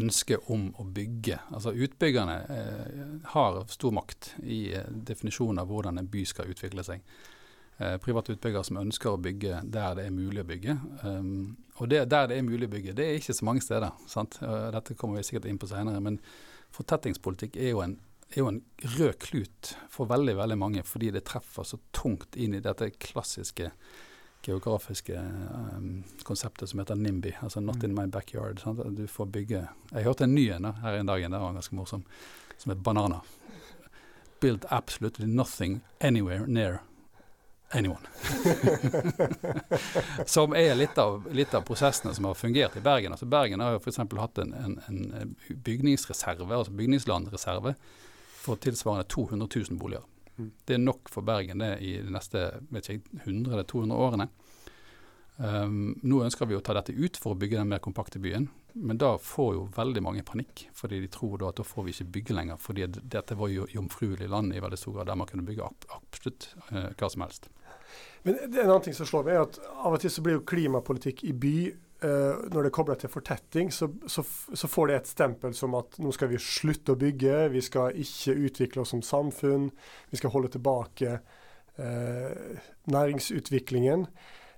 [0.00, 1.38] ønsket om å bygge.
[1.52, 3.02] Altså Utbyggerne eh,
[3.34, 7.04] har stor makt i eh, definisjonen av hvordan en by skal utvikle seg.
[7.76, 10.78] Eh, private utbyggere som ønsker å bygge der det er mulig å bygge.
[11.04, 13.92] Um, og det, der det er mulig å bygge, det er ikke så mange steder.
[14.10, 14.40] Sant?
[14.40, 16.00] Dette kommer vi sikkert inn på senere.
[16.02, 16.18] Men
[16.74, 17.98] fortettingspolitikk er jo, en,
[18.32, 18.62] er jo en
[18.96, 23.70] rød klut for veldig veldig mange, fordi det treffer så tungt inn i dette klassiske
[24.42, 25.18] geografiske
[25.76, 28.60] um, konseptet som heter NIMBY, altså 'Not in my backyard'.
[28.62, 28.96] Sant?
[28.96, 32.04] Du får bygge Jeg hørte en ny en her en dag, den var ganske morsom,
[32.58, 33.20] som het 'Banana'.
[34.40, 36.78] Build absolutely nothing anywhere near
[37.70, 38.00] anyone.
[40.26, 43.12] som er litt av, litt av, prosessene som har fungert i Bergen.
[43.12, 43.98] Altså Bergen har jo f.eks.
[43.98, 47.74] hatt en, en, en, bygningsreserve, altså bygningslandreserve,
[48.38, 50.06] for tilsvarende 200 000 boliger.
[50.38, 54.28] Det er nok for Bergen det i de neste 100-200 årene.
[55.38, 58.48] Um, nå ønsker vi å ta dette ut for å bygge den mer kompakte byen,
[58.74, 60.64] men da får jo veldig mange panikk.
[60.74, 63.68] Fordi de tror da at da får vi ikke bygge lenger, fordi dette var jo
[63.70, 67.50] jomfruelig land i veldig stor grad, der man kunne bygge absolutt uh, hva som helst.
[68.26, 70.46] Men en annen ting som slår meg, er at av og til så blir jo
[70.48, 71.58] klimapolitikk i by
[71.98, 74.22] Uh, når det er kobla til fortetting, så, så,
[74.54, 77.98] så, får det et stempel som at nå skal vi slutte å bygge, vi skal
[77.98, 79.64] ikke utvikle oss som samfunn,
[80.12, 82.62] vi skal holde tilbake uh,
[82.94, 84.06] næringsutviklingen.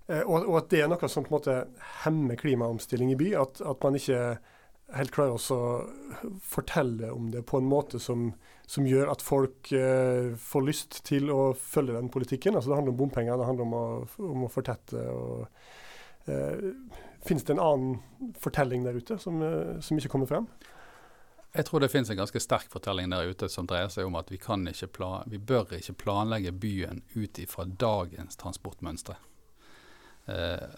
[0.05, 1.57] Uh, og, og, at det er noe som på en måte
[2.05, 3.33] hemmer klimaomstilling i by.
[3.41, 4.23] At, at man ikke
[5.01, 8.35] helt klarer å fortelle om det på en måte som,
[8.69, 12.59] som gjør at folk får lyst til å følge den politikken.
[12.59, 13.85] Altså Det handler om bompenger, det handler om å,
[14.35, 15.07] om å fortette.
[15.15, 15.47] og
[17.27, 20.47] Finnes det en annen fortelling der ute som, eh, som, ikke kommer frem?
[21.53, 24.31] Jeg tror det finnes en ganske sterk fortelling der ute som dreier seg om at
[24.31, 29.17] vi, vi bør ikke planlegge byen ut ifra dagens transportmønstre.
[30.31, 30.69] Eh,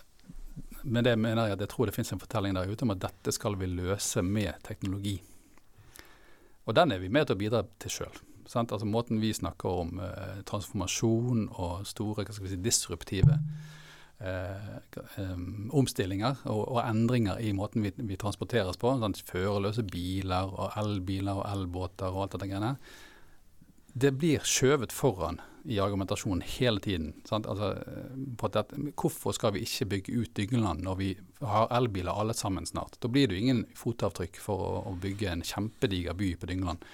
[0.83, 3.03] men det mener jeg at jeg tror det finnes en fortelling der ute om at
[3.05, 5.21] dette skal vi løse med teknologi.
[6.67, 8.19] Og den er vi med til å bidra til sjøl.
[8.53, 13.39] Altså måten vi snakker om eh, transformasjon og store si, disruptive
[15.73, 18.93] omstillinger og, og, endringer i måten vi, vi transporteres på.
[19.01, 22.77] Sånn, førerløse biler og elbiler og elbåter og alt dette greiene.
[23.93, 27.13] Det blir skjøvet foran i argumentasjonen hele tiden.
[27.31, 27.75] Altså,
[28.55, 28.65] det,
[28.99, 31.11] hvorfor skal vi ikke bygge ut Dyngeland når vi
[31.45, 32.97] har elbiler alle sammen snart?
[33.03, 36.89] Da blir det jo ingen fotavtrykk for å, å bygge en kjempediger by på Dyngeland.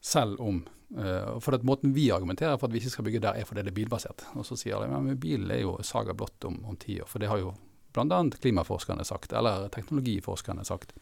[0.00, 3.36] Selv om Uh, for at Måten vi argumenterer for at vi ikke skal bygge der,
[3.38, 4.24] er fordi det er bilbasert.
[4.34, 7.06] Og så sier de ja, bil er jo saga blått om, om ti år.
[7.06, 7.52] For det har jo
[7.94, 8.18] bl.a.
[8.42, 10.96] klimaforskerne sagt, eller teknologiforskerne sagt.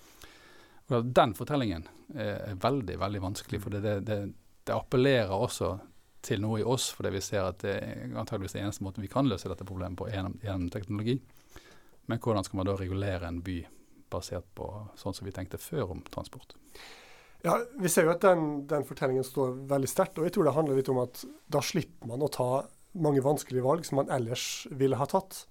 [0.92, 4.18] Og Den fortellingen er veldig veldig vanskelig, for det, det,
[4.64, 5.74] det, appellerer også
[6.24, 9.12] til noe i oss, fordi vi ser at det er antageligvis den eneste måten vi
[9.12, 11.18] kan løse dette problemet på, gjennom, gjennom teknologi.
[12.08, 13.60] Men hvordan skal man da regulere en by
[14.12, 16.56] basert på sånn som vi tenkte før om transport?
[17.46, 20.18] Ja, Vi ser jo at den, den fortellingen står veldig sterkt.
[20.18, 22.50] Og jeg tror det handler litt om at da slipper man å ta
[22.98, 25.44] mange vanskelige valg som man ellers ville ha tatt.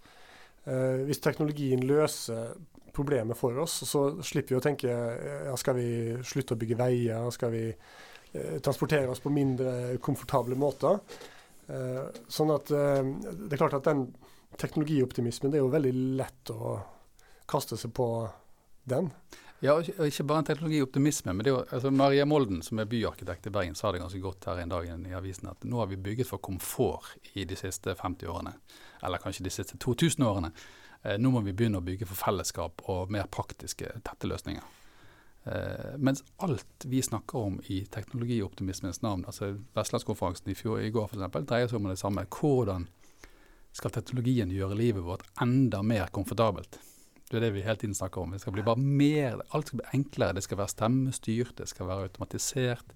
[0.68, 2.58] Eh, hvis teknologien løser
[2.98, 5.90] problemet for oss, så slipper vi å tenke ja, skal vi
[6.26, 11.00] slutte å bygge veier, skal vi eh, transportere oss på mindre komfortable måter.
[11.68, 13.04] Eh, sånn at eh,
[13.46, 14.08] det er klart at den
[14.58, 16.78] teknologioptimismen, det er jo veldig lett å
[17.48, 18.08] kaste seg på
[18.88, 19.12] den.
[19.60, 21.34] Ja, og ikke bare en teknologioptimisme.
[21.34, 24.46] men det var, altså Maria Molden, som er byarkitekt i Bergen, sa det ganske godt
[24.46, 27.96] her en dag i avisen at nå har vi bygget for komfort i de siste
[27.96, 28.54] 50 årene.
[29.02, 30.52] Eller kanskje de siste 2000 årene.
[31.02, 34.64] Eh, nå må vi begynne å bygge for fellesskap og mer praktiske, tette løsninger.
[35.48, 41.10] Eh, mens alt vi snakker om i teknologioptimismens navn, altså Vestlandskonferansen i, fjor, i går
[41.10, 42.28] f.eks., dreier seg om det samme.
[42.30, 42.86] Hvordan
[43.74, 46.78] skal teknologien gjøre livet vårt enda mer komfortabelt?
[47.28, 48.32] Det er det vi hele tiden snakker om.
[48.32, 50.38] Det skal bli bare mer, Alt skal bli enklere.
[50.38, 52.94] Det skal være stemmestyrt, det skal være automatisert.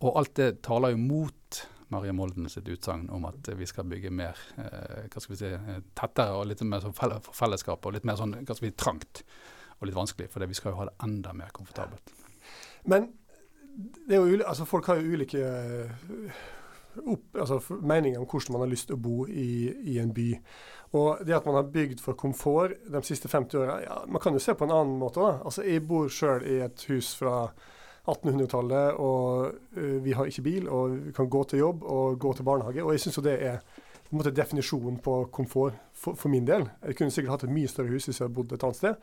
[0.00, 1.60] Og alt det taler jo mot
[1.92, 5.52] Maria Molden sitt utsagn om at vi skal bygge mer eh, hva skal vi si,
[5.96, 9.22] tettere og litt mer sånn for fellesskap og litt mer sånn hva skal vi trangt
[9.78, 10.28] og litt vanskelig.
[10.32, 12.12] For vi skal jo ha det enda mer komfortabelt.
[12.88, 13.10] Men
[14.08, 15.42] det er jo, altså folk har jo ulike
[16.98, 20.28] opp, altså meninger om hvordan man har lyst til å bo i, i, en by.
[20.96, 24.32] Og det at man har bygd for komfort de siste 50 åra, ja, man kan
[24.32, 25.20] jo se på en annen måte.
[25.20, 25.40] da.
[25.44, 27.50] Altså Jeg bor sjøl i et hus fra
[28.08, 32.32] 1800-tallet, og uh, vi har ikke bil, og vi kan gå til jobb og gå
[32.32, 32.84] til barnehage.
[32.84, 33.60] Og jeg syns jo det er
[34.08, 36.64] på en måte, definisjonen på komfort for, for, min del.
[36.86, 38.94] Jeg kunne sikkert hatt et mye større hus hvis jeg hadde bodd et annet sted.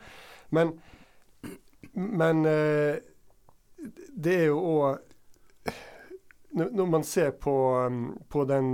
[0.50, 0.72] Men,
[1.94, 2.96] men uh,
[4.16, 5.04] det er jo òg
[6.56, 7.54] når man ser på,
[8.32, 8.70] på, den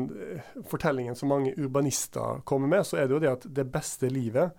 [0.71, 4.55] fortellingen som mange urbanister kommer med, så er det jo det at det beste livet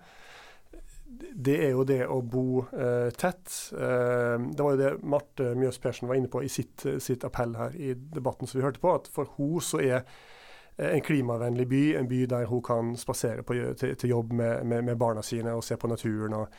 [1.34, 3.50] det er jo det å bo eh, tett.
[3.74, 7.54] Eh, det var jo det Marte Mjøs Persen var inne på i sitt, sitt, appell
[7.58, 8.94] her i debatten som vi hørte på.
[8.94, 13.42] At for hun så er eh, en klimavennlig by en by der hun kan spasere
[13.46, 16.34] på, til, til, jobb med, med, med, barna sine og se på naturen.
[16.38, 16.58] Og,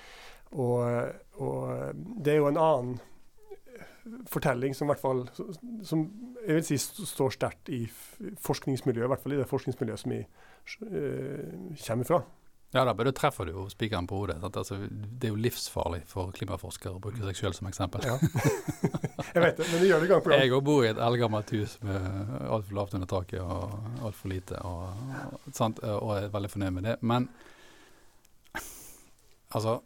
[0.52, 2.98] og, og, det er jo en annen
[4.30, 5.26] fortelling som fall
[5.84, 6.06] som
[6.46, 7.84] jeg vil si står sterkt i
[8.46, 12.20] forskningsmiljøet, i hvert fall i det forskningsmiljøet som vi uh, kommer fra.
[12.76, 14.36] Ja, da bare treffer du jo spikeren på hodet.
[14.44, 18.04] Altså, det er jo livsfarlig for klimaforskere å bruke seg selv som eksempel.
[18.04, 18.18] Ja.
[19.36, 20.44] jeg vet det, men de gjør det gang på gang.
[20.44, 25.06] Jeg bor i et eldgammelt hus med altfor lavt under taket og altfor lite, og,
[25.48, 26.98] og, og, er veldig fornøyd med det.
[27.00, 27.30] Men
[29.56, 29.80] altså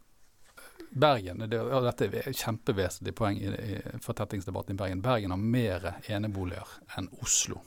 [0.90, 5.04] Bergen, det, og dette er et kjempevesentlig poeng i, i fortettingsdebatten i Bergen.
[5.06, 7.62] Bergen har mer eneboliger enn Oslo,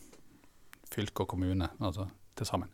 [0.91, 2.09] fylke og kommune, altså
[2.39, 2.73] til sammen.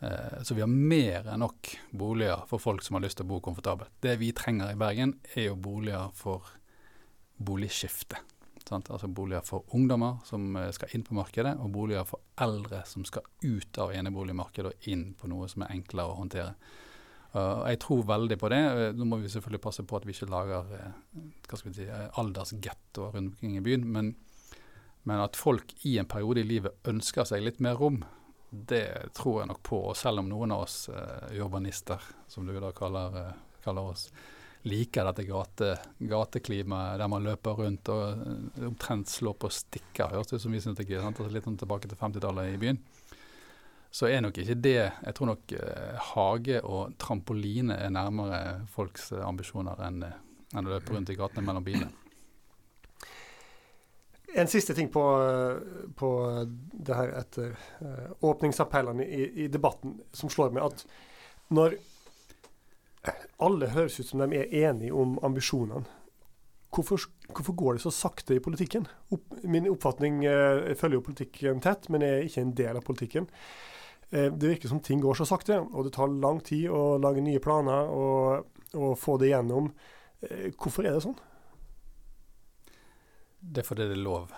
[0.00, 3.32] Eh, så vi har mer enn nok boliger for folk som har lyst til å
[3.32, 3.96] bo komfortabelt.
[4.04, 6.52] Det vi trenger i Bergen, er jo boliger for
[7.38, 8.20] boligskifte.
[8.68, 8.90] Sant?
[8.92, 13.06] Altså boliger for ungdommer som eh, skal inn på markedet, og boliger for eldre som
[13.08, 16.54] skal ut av eneboligmarkedet og inn på noe som er enklere å håndtere.
[17.34, 18.60] Uh, jeg tror veldig på det.
[18.96, 21.88] Nå må vi selvfølgelig passe på at vi ikke lager hva skal vi si,
[22.20, 23.84] aldersgettoer rundt omkring i byen.
[23.96, 24.14] Men,
[25.08, 28.00] men at folk i en periode i livet ønsker seg litt mer rom,
[28.48, 29.82] det tror jeg nok på.
[29.90, 34.08] Og selv om noen av oss uh, urbanister, som du da kaller, uh, kaller oss,
[34.68, 40.40] liker dette gate, gateklimaet der man løper rundt og omtrent slår på stikker, høres det
[40.40, 41.04] ut som vi syns det er gøy.
[41.04, 42.80] Altså litt sånn tilbake til 50-tallet i byen.
[43.98, 45.52] Så er nok ikke det Jeg tror nok
[46.12, 50.04] hage og trampoline er nærmere folks ambisjoner enn,
[50.54, 51.90] enn å løpe rundt i gatene mellom bilene.
[54.38, 55.02] En siste ting på,
[55.98, 56.08] på
[56.46, 57.54] det her etter
[58.28, 61.78] åpningsappellene i, i, debatten som slår meg, at når
[63.42, 65.88] alle høres ut som de er enige om ambisjonene,
[66.74, 68.86] hvorfor, hvorfor går det så sakte i politikken?
[69.16, 72.86] Opp, min oppfatning Jeg følger jo politikken tett, men jeg er ikke en del av
[72.86, 73.28] politikken.
[74.12, 77.24] Uh, det virker som ting går så sakte, og det tar lang tid å lage
[77.24, 79.72] nye planer og, og få det gjennom.
[80.58, 81.18] Hvorfor er det sånn?
[83.38, 84.32] Det er fordi det er lov.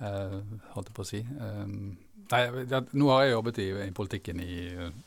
[0.00, 0.40] uh,
[0.74, 1.20] holdt jeg på å si.
[1.20, 1.96] Um,
[2.32, 4.56] nei, ja, nå har jeg jobbet i, i politikken i,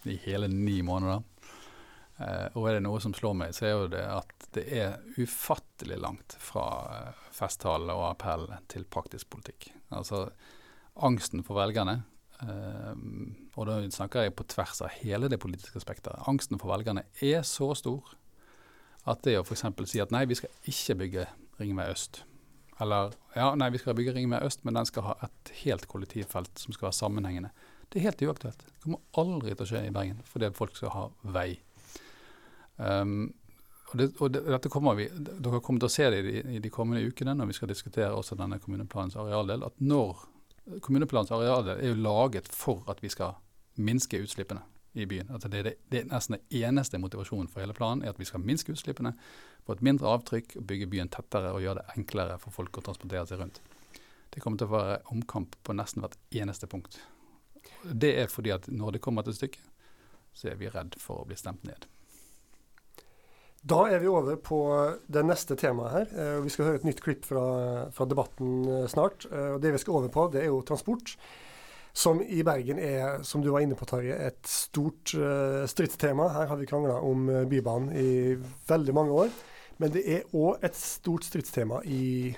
[0.06, 1.24] i, hele ni måneder.
[2.18, 5.00] Uh, og er det noe som slår meg, så er jo det at det er
[5.18, 6.68] ufattelig langt fra
[7.36, 9.72] festtale og appell til praktisk politikk.
[9.94, 10.28] Altså
[11.06, 12.00] angsten for velgerne,
[12.46, 17.42] og da snakker jeg på tvers av hele det politiske spekteret, angsten for velgerne er
[17.48, 18.14] så stor
[19.08, 19.64] at det å f.eks.
[19.90, 22.22] si at nei, vi skal ikke bygge Ringvei øst.
[22.84, 26.62] Eller ja, nei, vi skal bygge Ringvei øst, men den skal ha et helt kollektivfelt
[26.62, 27.50] som skal være sammenhengende.
[27.88, 28.62] Det er helt uaktuelt.
[28.68, 31.06] Det kommer aldri til å skje i Bergen fordi folk skal ha
[31.38, 31.50] vei.
[32.78, 33.32] Um,
[33.88, 36.42] og, det, og det, dette kommer vi, Dere kommer til å se det i de,
[36.58, 39.64] i de, kommende ukene når vi skal diskutere også denne kommuneplanens arealdel.
[39.66, 40.28] At når
[40.82, 43.38] kommuneplanens arealdel er jo laget for at vi skal
[43.78, 44.64] minske utslippene
[44.98, 45.30] i byen.
[45.32, 48.26] Altså det, det, det, er nesten den eneste motivasjonen for hele planen er at vi
[48.26, 49.14] skal minske utslippene,
[49.66, 53.28] få et mindre avtrykk, bygge byen tettere og gjøre det enklere for folk å transportere
[53.30, 53.62] seg rundt.
[54.34, 57.00] Det kommer til å være omkamp på nesten hvert eneste punkt.
[57.84, 59.64] Det er fordi at når det kommer til stykket,
[60.38, 61.88] så er vi redd for å bli stemt ned.
[63.68, 64.58] Da er vi over på
[65.12, 66.12] det neste temaet her.
[66.14, 69.26] Eh, vi skal høre et nytt klipp fra, fra debatten eh, snart.
[69.28, 71.16] Eh, og Det vi skal over på, det er jo transport
[71.98, 75.10] som i Bergen er, som du var inne på, Tarje, et stort
[75.72, 76.28] stridstema.
[76.30, 78.36] Her har vi krangla om Bybanen i
[78.70, 79.32] veldig mange år.
[79.82, 82.36] Men det er òg et stort stridstema i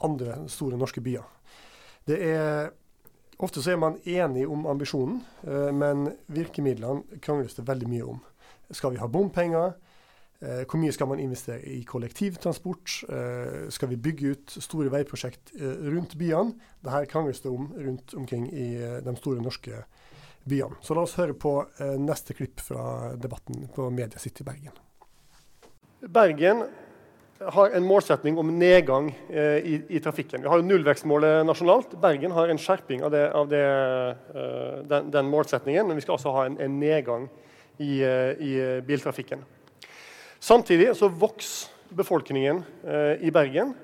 [0.00, 1.28] andre store norske byer.
[2.08, 2.72] Det er
[3.42, 5.16] Ofte så er man enig om ambisjonen,
[5.74, 8.20] men virkemidlene krangles det veldig mye om.
[8.70, 9.72] Skal vi ha bompenger?
[10.42, 12.96] Eh, hvor mye skal man investere i kollektivtransport?
[13.06, 16.56] Eh, skal vi bygge ut store veiprosjekt eh, rundt byene?
[16.82, 18.74] Dette krangles det om rundt omkring i
[19.06, 19.84] de store norske
[20.42, 20.80] byene.
[20.82, 21.60] Så la oss høre på
[22.02, 24.74] neste klipp fra debatten på Media City Bergen.
[26.02, 26.64] Bergen
[27.54, 30.42] har en målsetning om nedgang i, i, trafikken.
[30.42, 31.94] Vi har jo nullvekstmålet nasjonalt.
[32.02, 33.64] Bergen har en skjerping av, det, av det,
[34.90, 37.30] den, den, målsetningen, men vi skal også ha en, en nedgang
[37.78, 38.54] i, i
[38.86, 39.46] biltrafikken.
[40.42, 43.76] Samtidig så vokser befolkningen eh, i Bergen.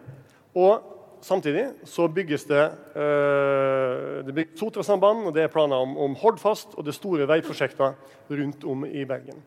[0.58, 0.82] Og
[1.22, 2.64] samtidig så bygges det,
[2.98, 7.94] eh, det Sotrasamband, og det er planer om, om Hordfast og det store veiprosjekter
[8.30, 9.38] rundt om i Bergen.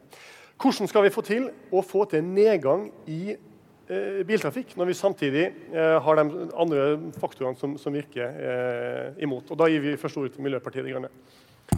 [0.62, 5.46] Hvordan skal vi få til å få til nedgang i eh, biltrafikk, når vi samtidig
[5.74, 6.90] eh, har de andre
[7.20, 9.52] faktorene som, som virker eh, imot?
[9.52, 11.12] Og Da gir vi først ordet til Miljøpartiet De Grønne.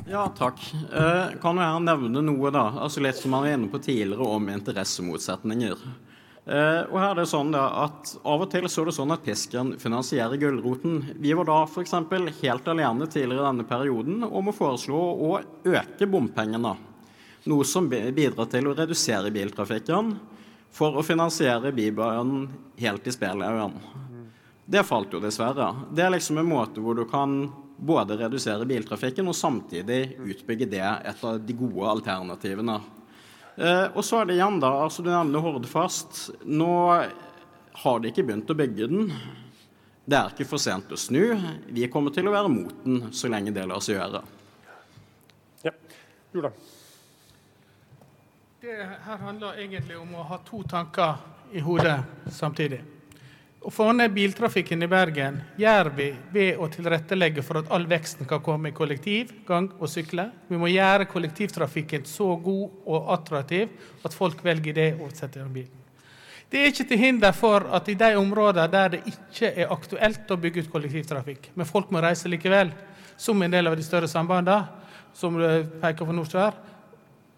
[0.09, 0.59] Ja, takk.
[0.93, 2.65] Eh, kan jeg nevne noe, da?
[2.83, 5.85] Altså Litt som man var inne på tidligere, om interessemotsetninger.
[6.43, 9.13] Eh, og her er det sånn da, at Av og til så er det sånn
[9.15, 10.99] at pisken finansierer gulroten.
[11.23, 11.95] Vi var da f.eks.
[12.41, 15.31] helt alene tidligere i denne perioden om å foreslå å
[15.71, 16.75] øke bompengene.
[17.47, 20.13] Noe som bidrar til å redusere biltrafikken
[20.73, 22.47] for å finansiere Bybanen
[22.79, 23.75] helt i Spelhaugen.
[24.65, 25.73] Det falt jo dessverre.
[25.91, 30.83] Det er liksom en måte hvor du kan både redusere biltrafikken og samtidig utbygge det
[30.83, 32.77] et av de gode alternativene.
[33.55, 36.23] Eh, og så er det igjen, da, altså du nevner Hordfast.
[36.45, 36.73] Nå
[37.83, 39.11] har de ikke begynt å bygge den.
[40.05, 41.21] Det er ikke for sent å snu.
[41.71, 44.23] Vi kommer til å være mot den så lenge det lar seg gjøre.
[45.63, 45.75] Ja,
[46.33, 46.51] Jula.
[48.63, 51.19] Det her handler egentlig om å ha to tanker
[51.51, 51.97] i hodet
[52.31, 52.81] samtidig.
[53.63, 58.27] Å få ned biltrafikken i Bergen gjør vi ved å tilrettelegge for at all veksten
[58.27, 60.25] kan komme i kollektiv, gang og sykle.
[60.49, 63.71] Vi må gjøre kollektivtrafikken så god og attraktiv
[64.03, 65.79] at folk velger det og setter inn bilen.
[66.51, 70.35] Det er ikke til hinder for at i de områdene der det ikke er aktuelt
[70.35, 72.75] å bygge ut kollektivtrafikk, men folk må reise likevel,
[73.15, 74.67] som en del av de større sambandene,
[75.15, 76.59] som peker på nord-sør,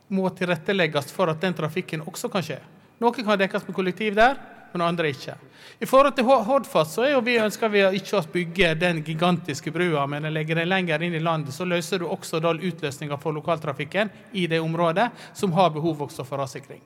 [0.10, 2.60] må tilrettelegges for at den trafikken også kan skje.
[2.98, 4.40] Noe kan dekkes med kollektiv der,
[4.76, 5.38] men andre ikke.
[5.80, 10.28] I forhold til Hordfast så vi ønsker vi ikke å bygge den gigantiske brua, men
[10.36, 11.56] legge den lenger inn i landet.
[11.56, 16.28] Så løser du også da utløsninga for lokaltrafikken i det området som har behov også
[16.28, 16.84] for rassikring.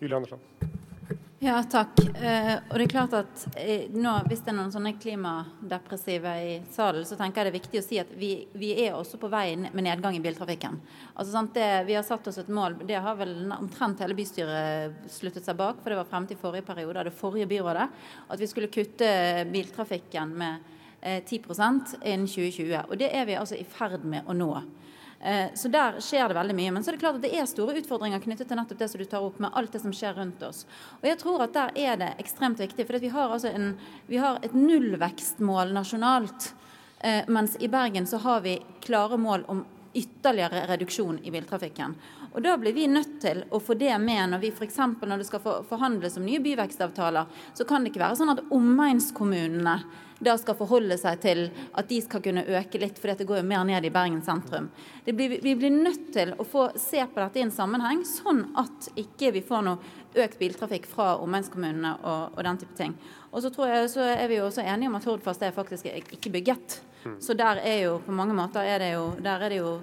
[0.00, 0.83] Julie Andersen.
[1.44, 1.98] Ja, takk.
[2.00, 6.54] Eh, og det er klart at eh, nå, Hvis det er noen sånne klimadepressive i
[6.72, 9.28] salen, så tenker jeg det er viktig å si at vi, vi er også på
[9.28, 10.78] vei med nedgang i biltrafikken.
[11.12, 15.44] Altså, det, vi har satt oss et mål, det har vel omtrent hele bystyret sluttet
[15.44, 17.90] seg bak, for det var frem til forrige periode av det forrige byrådet,
[18.32, 19.10] at vi skulle kutte
[19.52, 20.72] biltrafikken med
[21.02, 22.86] eh, 10% innen 2020.
[22.88, 24.50] Og det er vi altså i ferd med å nå.
[25.24, 26.72] Eh, så der skjer det veldig mye.
[26.76, 29.00] Men så er det klart at det er store utfordringer knyttet til nettopp det som
[29.00, 30.64] du tar opp, med alt det som skjer rundt oss.
[31.00, 32.84] Og jeg tror at der er det ekstremt viktig.
[32.84, 33.54] For vi har, altså
[34.10, 36.50] vi har et nullvekstmål nasjonalt.
[37.00, 39.64] Eh, mens i Bergen så har vi klare mål om
[39.94, 41.94] ytterligere reduksjon i biltrafikken.
[42.34, 44.78] Og Da blir vi nødt til å få det med når vi f.eks.
[45.00, 49.76] når det skal forhandles om nye byvekstavtaler, så kan det ikke være sånn at omegnskommunene
[50.24, 51.42] da skal forholde seg til
[51.74, 54.70] at de skal kunne øke litt, for dette går jo mer ned i Bergen sentrum.
[55.04, 58.88] Blir, vi blir nødt til å få se på dette i en sammenheng, sånn at
[59.00, 62.96] ikke vi får noe økt biltrafikk fra omegnskommunene og, og, den type ting.
[63.32, 65.90] Og så, tror jeg, så er vi jo også enige om at Hordfast er faktisk
[65.90, 66.80] ikke bygget.
[67.20, 69.78] Så der er jo på mange måter er det jo, der er det jo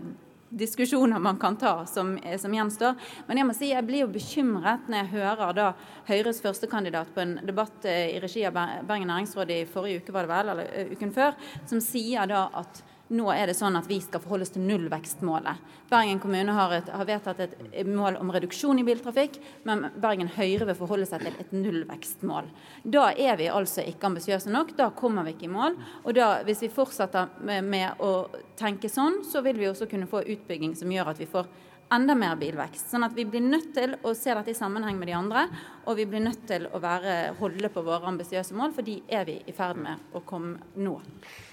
[0.51, 2.95] diskusjoner man kan ta som, som, gjenstår.
[3.27, 5.67] Men jeg må si jeg blir jo bekymret når jeg hører da
[6.09, 10.27] Høyres førstekandidat på en debatt eh, i regi av Bergen næringsråd i forrige uke, var
[10.27, 11.37] det vel, eller eh, uken før,
[11.69, 15.63] som sier da at nå er det sånn at vi skal forholde oss til nullvekstmålet.
[15.91, 20.69] Bergen kommune har, et, har, vedtatt et mål om reduksjon i biltrafikk, men Bergen Høyre
[20.69, 22.47] vil forholde seg til et nullvekstmål.
[22.83, 24.75] Da er vi altså ikke ambisiøse nok.
[24.79, 25.75] Da kommer vi ikke i mål.
[26.05, 28.13] Og da, hvis vi fortsetter med, med å
[28.59, 31.51] tenke sånn, så vil vi også kunne få utbygging som gjør at vi får
[31.91, 32.87] enda mer bilvekst.
[32.93, 35.45] Sånn at vi blir nødt til å se dette i sammenheng med de andre,
[35.83, 39.27] og vi blir nødt til å være, holde på våre ambisiøse mål, for de er
[39.27, 40.95] vi i ferd med å komme nå.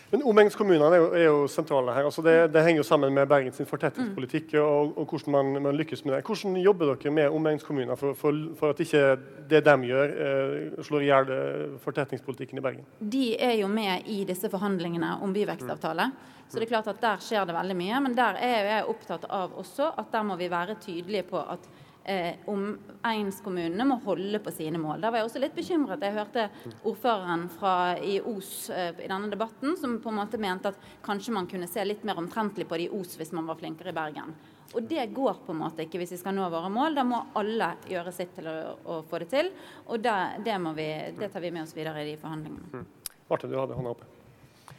[0.08, 2.06] Men Omegnskommunene er, er, jo sentrale her.
[2.08, 6.04] Altså det, det, henger jo sammen med Bergens fortettingspolitikk og, og, hvordan man, man, lykkes
[6.06, 6.22] med det.
[6.24, 9.02] Hvordan jobber dere med omegnskommuner for, for, for, at ikke
[9.50, 12.88] det de gjør, eh, slår i hjel eh, fortettingspolitikken i Bergen?
[13.00, 16.08] De er jo med i disse forhandlingene om byvekstavtale.
[16.48, 18.00] Så det er klart at der skjer det veldig mye.
[18.06, 21.68] Men der er jeg opptatt av også at der må vi være tydelige på at
[22.08, 25.02] eh, omegnskommunene må holde på sine mål.
[25.02, 26.04] Da var jeg også litt bekymret.
[26.04, 26.48] Jeg hørte
[26.88, 31.34] ordføreren fra, i Os eh, i denne debatten som på en måte mente at kanskje
[31.36, 33.98] man kunne se litt mer omtrentlig på det i Os hvis man var flinkere i
[33.98, 34.36] Bergen.
[34.76, 36.96] Og det går på en måte ikke hvis vi skal nå våre mål.
[36.98, 39.50] Da må alle gjøre sitt til å, å få det til.
[39.88, 42.68] Og det, det, vi, det, tar vi med oss videre i de forhandlingene.
[42.72, 43.16] Mm.
[43.28, 44.14] Marte, du hadde hånda oppe.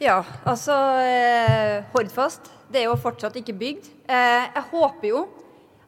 [0.00, 0.72] Ja, altså
[1.02, 3.90] eh, Hordfast det er jo fortsatt ikke bygd.
[4.06, 5.24] Eh, jeg håper jo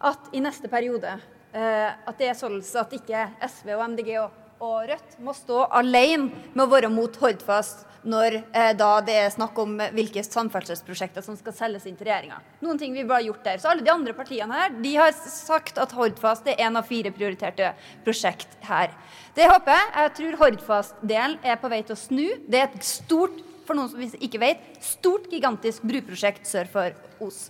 [0.03, 1.14] at i neste periode
[1.53, 6.31] at det er sånn at ikke SV og MDG og, og Rødt må stå alene
[6.55, 11.37] med å være mot Hordfast når eh, da det er snakk om hvilke samferdselsprosjekter som
[11.39, 12.41] skal selges inn til regjeringa.
[12.65, 13.63] Noen ting vi bare har gjort der.
[13.63, 17.13] Så alle de andre partiene her de har sagt at Hordfast er en av fire
[17.15, 17.73] prioriterte
[18.07, 18.93] prosjekt her.
[19.37, 19.89] Det håper jeg.
[19.97, 22.27] Jeg tror Hordfast-delen er på vei til å snu.
[22.51, 27.47] Det er et stort, for noen som ikke vet, stort, gigantisk bruprosjekt sør for Os.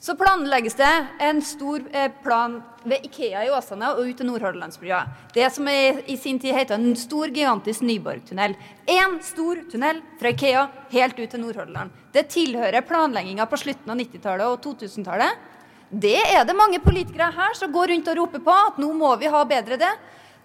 [0.00, 5.00] Så planlegges det en stor eh, plan ved Ikea i Åsane og ut til Nordhordlandsbrua.
[5.34, 8.54] Det som i sin tid het en stor, gigantisk Nyborgtunnel.
[8.86, 11.90] Én stor tunnel fra Ikea helt ut til Nordhordland.
[12.14, 15.42] Det tilhører planlegginga på slutten av 90-tallet og 2000-tallet.
[15.90, 19.10] Det er det mange politikere her som går rundt og roper på at nå må
[19.18, 19.90] vi ha bedre det.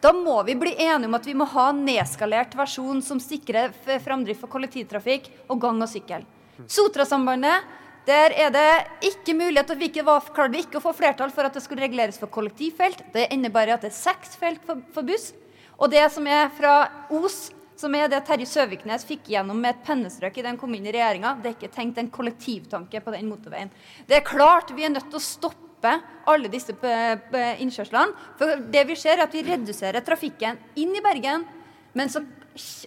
[0.01, 3.70] Da må vi bli enige om at vi må ha en nedskalert versjon som sikrer
[4.01, 6.26] framdrift for kollektivtrafikk og gang og sykkel.
[6.70, 11.47] Sotrasambandet der er det ikke mulighet ikke var, klarte vi ikke å få flertall for
[11.47, 13.06] at det skulle reguleres for kollektivfelt.
[13.14, 15.32] Det innebærer at det er seks felt for, for, buss.
[15.80, 16.74] Og det som er fra
[17.16, 17.47] Os,
[17.80, 20.93] som er det Terje Søviknes fikk gjennom med et pennestrøk i den kom inn i
[20.93, 23.72] regjeringa, det er ikke tenkt en kollektivtanke på den motorveien.
[24.08, 25.97] Det er klart vi er nødt til å stoppe
[26.30, 28.30] alle disse innkjørslene.
[28.39, 31.47] For det vi ser, er at vi reduserer trafikken inn i Bergen.
[31.95, 32.24] Men så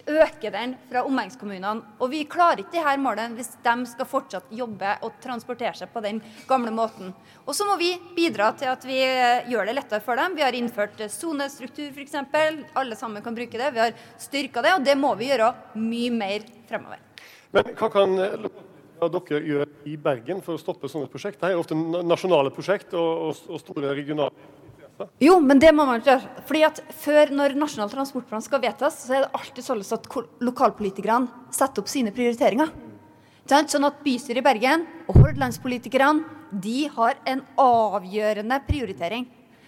[0.07, 1.81] øker den fra omegnskommunene.
[1.99, 6.03] Og vi klarer ikke disse målene hvis de skal fortsatt jobbe og transportere seg på
[6.05, 7.13] den gamle måten.
[7.45, 10.37] Og så må vi bidra til at vi eh, gjør det lettere for dem.
[10.37, 12.15] Vi har innført eh, sonestruktur f.eks.
[12.77, 13.73] Alle sammen kan bruke det.
[13.75, 17.03] Vi har styrka det, og det må vi gjøre mye mer fremover.
[17.55, 18.47] Men hva kan eh,
[18.97, 21.41] dere gjøre i Bergen for å stoppe sånne prosjekt?
[21.41, 24.65] Det er ofte nasjonale prosjekt og, og, og store regionale
[25.21, 26.43] jo, men det må man ikke gjøre.
[26.49, 30.09] Fordi at Før, når Nasjonal transportplan skal vedtas, så er det alltid sånn at
[30.43, 32.71] lokalpolitikerne setter opp sine prioriteringer.
[33.47, 39.27] Sånn at bystyret i Bergen og hordalandspolitikerne de har en avgjørende prioritering.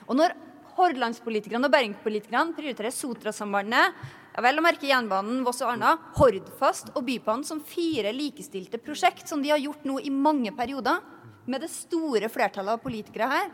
[0.10, 0.34] Og når
[0.80, 3.96] hordalandspolitikerne og bergenspolitikerne prioriterer Sotrasambandet,
[4.34, 9.28] ja vel å merke jernbanen Voss og Arna, Hordfast og Bybanen som fire likestilte prosjekt,
[9.28, 11.02] som de har gjort nå i mange perioder,
[11.50, 13.50] med det store flertallet av politikere her,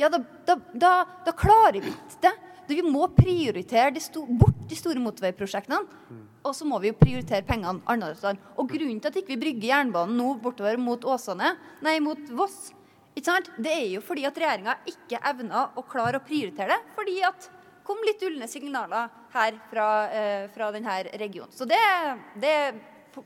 [0.00, 0.92] ja, da, da, da,
[1.26, 2.34] da klarer vi ikke det.
[2.64, 4.00] Vi må prioritere de
[4.40, 5.82] bort de store motorveiprosjektene.
[6.44, 8.40] Og så må vi jo prioritere pengene annerledes.
[8.56, 12.20] Og grunnen til at ikke vi ikke brygger jernbanen nå bortover mot Åsane, nei, mot
[12.36, 12.72] Voss,
[13.14, 16.94] det er jo fordi at regjeringa ikke evner å klare å prioritere det.
[16.96, 17.48] Fordi at
[17.84, 21.52] kom litt ulne signaler her fra, eh, fra denne regionen.
[21.52, 21.78] Så det,
[22.40, 22.74] det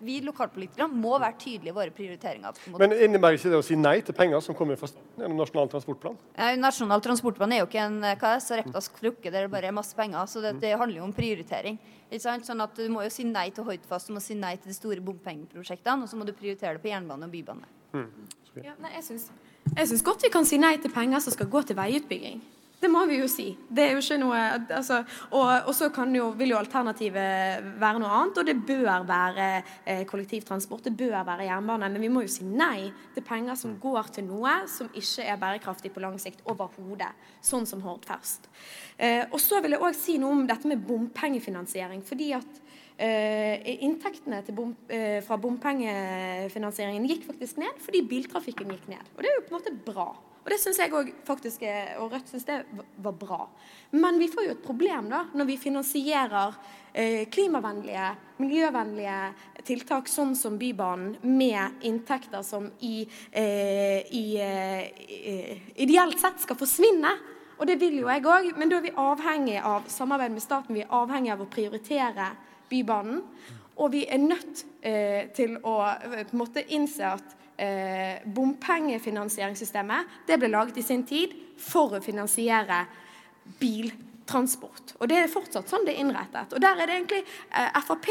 [0.00, 2.58] vi lokalpolitikere må være tydelige i våre prioriteringer.
[2.80, 6.18] Men innebærer ikke det å si nei til penger som kommer fra gjennom Nasjonal transportplan?
[6.36, 9.70] Ja, nasjonal transportplan er jo ikke en hva er, så rektask krukke der det bare
[9.70, 10.26] er masse penger.
[10.26, 11.78] så Det, det handler jo om prioritering.
[12.18, 14.76] Sånn at Du må jo si nei til Hordfast, du må si nei til de
[14.76, 17.68] store bompengeprosjektene, og så må du prioritere det på jernbane og bybane.
[17.92, 18.28] Mm.
[18.64, 21.76] Ja, nei, jeg syns godt vi kan si nei til penger som skal gå til
[21.78, 22.40] veiutbygging.
[22.78, 23.48] Det må vi jo si.
[23.74, 24.40] Det er jo ikke noe
[24.76, 25.00] altså,
[25.34, 29.48] Og, og så jo, vil jo alternativet være noe annet, og det bør være
[29.84, 31.88] eh, kollektivtransport, det bør være jernbane.
[31.90, 35.40] Men vi må jo si nei til penger som går til noe som ikke er
[35.42, 37.10] bærekraftig på lang sikt overhodet.
[37.42, 38.46] Sånn som Hordfast.
[38.96, 42.06] Eh, og så vil jeg òg si noe om dette med bompengefinansiering.
[42.06, 42.64] fordi at
[42.98, 49.12] Uh, inntektene bom, uh, fra bompengefinansieringen gikk faktisk ned fordi biltrafikken gikk ned.
[49.14, 50.08] Og det er jo på en måte bra.
[50.48, 51.64] Og det syns jeg òg faktisk
[52.00, 52.54] og Rødt syns det
[53.04, 53.42] var bra.
[54.00, 56.54] Men vi får jo et problem da, når vi finansierer
[56.96, 58.06] eh, klimavennlige,
[58.40, 59.18] miljøvennlige
[59.68, 67.12] tiltak sånn som Bybanen med inntekter som i, eh, i eh, ideelt sett skal forsvinne.
[67.58, 70.78] Og det vil jo jeg òg, men da er vi avhengig av samarbeid med staten.
[70.80, 72.32] Vi er avhengig av å prioritere
[72.72, 73.20] Bybanen.
[73.76, 80.38] Og vi er nødt eh, til å på en måte innse at eh, bompengefinansieringssystemet det
[80.40, 82.84] ble laget i sin tid for å finansiere
[83.58, 84.94] biltransport.
[84.98, 86.54] Og det er fortsatt sånn det er innrettet.
[86.54, 88.08] Og der er det egentlig eh, Frp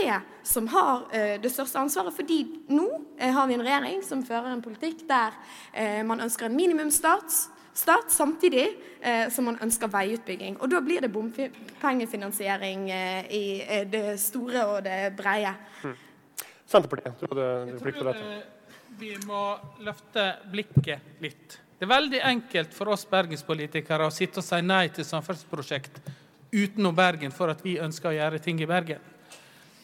[0.48, 2.40] som har eh, det største ansvaret, fordi
[2.74, 2.88] nå
[3.18, 5.32] eh, har vi en regjering som fører en politikk der
[5.74, 7.30] eh, man ønsker en minimumsstat
[7.78, 10.58] stat, samtidig eh, som man ønsker veiutbygging.
[10.62, 15.54] Og da blir det bompengefinansiering eh, i eh, det store og det breie.
[15.84, 15.94] Mm.
[16.68, 18.57] Senterpartiet, du hadde replikk på dette
[19.00, 21.60] vi må løfte blikket litt.
[21.78, 26.00] Det er veldig enkelt for oss bergenspolitikere å sitte og si nei til samferdselsprosjekt
[26.52, 29.04] utenom Bergen for at vi ønsker å gjøre ting i Bergen.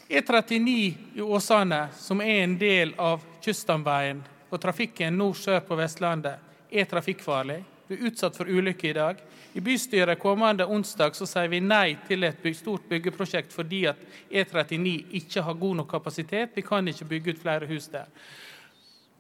[0.10, 0.74] E39
[1.16, 6.42] i Åsane, som er en del av kyststamveien og trafikken nord-sør på Vestlandet,
[6.74, 7.60] er trafikkfarlig.
[7.88, 9.22] Vi er utsatt for ulykker i dag.
[9.54, 14.02] I bystyret kommende onsdag så sier vi nei til et stort byggeprosjekt fordi at
[14.32, 16.56] E39 ikke har god nok kapasitet.
[16.56, 18.10] Vi kan ikke bygge ut flere hus der.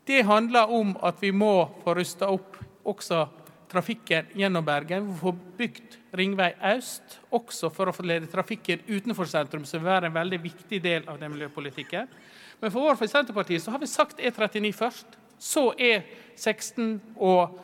[0.05, 3.23] Det handler om at vi må få rusta opp også
[3.71, 5.07] trafikken gjennom Bergen.
[5.13, 9.89] Vi får bygd Ringvei øst, også for å få lede trafikken utenfor sentrum, som vil
[9.89, 12.11] være en veldig viktig del av den miljøpolitikken.
[12.59, 15.17] Men for vår for Senterpartiet så har vi sagt E39 først.
[15.39, 17.57] Så E16 og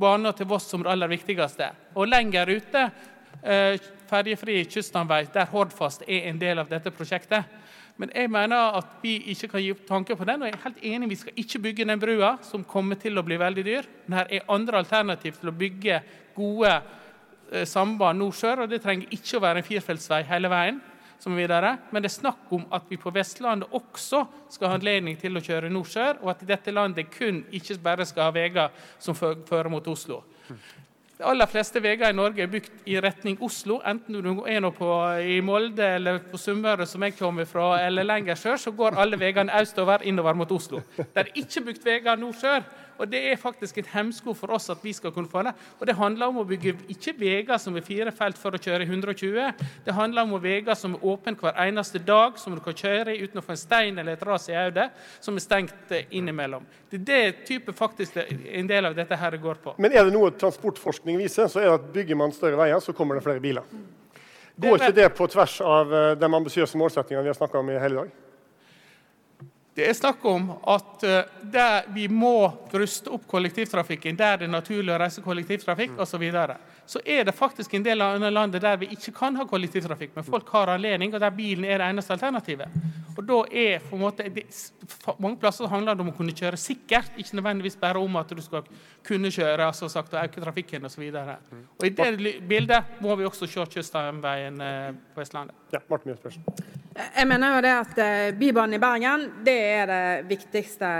[0.00, 1.68] baner til Voss som det aller viktigste.
[1.94, 2.86] Og lenger ute,
[3.42, 3.76] eh,
[4.08, 7.44] ferjefri kyststamvei, der Hordfast er en del av dette prosjektet.
[8.00, 10.40] Men jeg mener at vi ikke kan gi opp tanke på den.
[10.40, 13.22] og jeg er helt enig, Vi skal ikke bygge den brua, som kommer til å
[13.22, 13.88] bli veldig dyr.
[14.06, 16.00] Men her er andre alternativ til å bygge
[16.34, 16.70] gode
[17.52, 18.62] eh, samband nord-sør.
[18.62, 20.80] og Det trenger ikke å være en firefeltsvei hele veien.
[21.20, 21.76] som videre.
[21.92, 25.42] Men det er snakk om at vi på Vestlandet også skal ha anledning til å
[25.44, 29.84] kjøre nord-sør, og at dette landet kun ikke bare skal ha veier som fører mot
[29.92, 30.22] Oslo.
[31.20, 33.74] De aller fleste veier i Norge er bygd i retning Oslo.
[33.84, 34.86] Enten du er nå på,
[35.20, 39.18] i Molde eller på Sunnmøre, som jeg kommer fra, eller lenger sør, så går alle
[39.20, 40.80] veiene østover innover mot Oslo.
[40.96, 42.64] Det er ikke bygd veier nord-sør.
[43.00, 45.54] Og Det er faktisk en hemsko for oss at vi skal kunne få det.
[45.80, 48.84] Og Det handler om å bygge ikke veier som er fire felt for å kjøre
[48.84, 49.64] i 120.
[49.86, 53.22] Det handler om veier som er åpne hver eneste dag, som du kan kjøre i
[53.24, 54.90] uten å få en stein eller et ras i hodet,
[55.20, 56.66] som er stengt eh, innimellom.
[56.90, 59.74] Det er det type faktisk en del av dette her går på.
[59.78, 62.92] Men er det noe transportforskning viser, så er det at bygger man større veier, så
[62.96, 63.64] kommer det flere biler.
[64.60, 67.78] Går ikke det på tvers av eh, de ambisiøse målsettingene vi har snakka om i
[67.80, 68.18] hele dag?
[69.80, 74.92] Det er snakk om at uh, vi må ruste opp kollektivtrafikken der det er naturlig
[74.92, 76.26] å reise kollektivtrafikk osv.
[76.90, 80.26] Så, er det faktisk en del av landet der vi ikke kan ha kollektivtrafikk, men
[80.26, 82.80] folk har anledning, og der bilen er det eneste alternativet.
[83.14, 84.46] Og da er på en måte, det,
[85.20, 88.40] Mange plasser handler det om å kunne kjøre sikkert, ikke nødvendigvis bare om at du
[88.42, 88.66] skal
[89.06, 91.06] kunne kjøre altså sagt, og øke trafikken osv.
[91.06, 95.56] Og I det bildet må vi også se Kyststamveien uh, på Vestlandet.
[95.74, 96.46] Ja, Martin Mjøspersen.
[97.00, 100.92] Jeg mener jo det at uh, Bybanen i Bergen det er det viktigste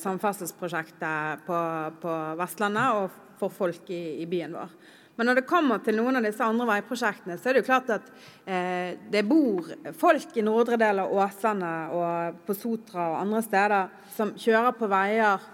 [0.00, 1.58] samferdselsprosjektet på,
[2.02, 4.74] på, Vestlandet og for folk i, i, byen vår.
[5.20, 7.90] Men når det kommer til noen av disse andre veiprosjektene, så er det jo klart
[7.92, 8.06] at
[8.48, 9.66] eh, det bor
[10.00, 14.88] folk i nordre del av Åsane og på Sotra og andre steder som kjører på
[14.88, 15.44] veier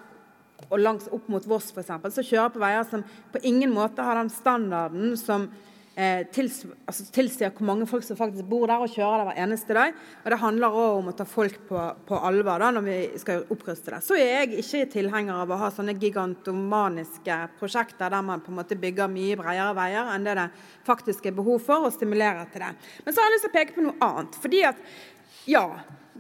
[0.69, 3.03] og langs opp mot Voss f.eks., som kjører på veier som
[3.35, 5.49] på ingen måte har den standarden som
[6.33, 9.77] tils, altså, tilsier hvor mange folk som faktisk bor der og kjører der hver eneste
[9.77, 9.95] dag.
[10.25, 13.47] Og det handler òg om å ta folk på, på alvor da, når vi skal
[13.53, 14.03] oppruste det.
[14.05, 18.61] Så er jeg ikke tilhenger av å ha sånne gigantomaniske prosjekter der man på en
[18.61, 20.49] måte bygger mye bredere veier enn det det
[20.87, 22.75] faktisk er behov for, og stimulerer til det.
[23.05, 24.41] Men så har jeg lyst til å peke på noe annet.
[24.43, 24.85] fordi at
[25.47, 25.65] ja,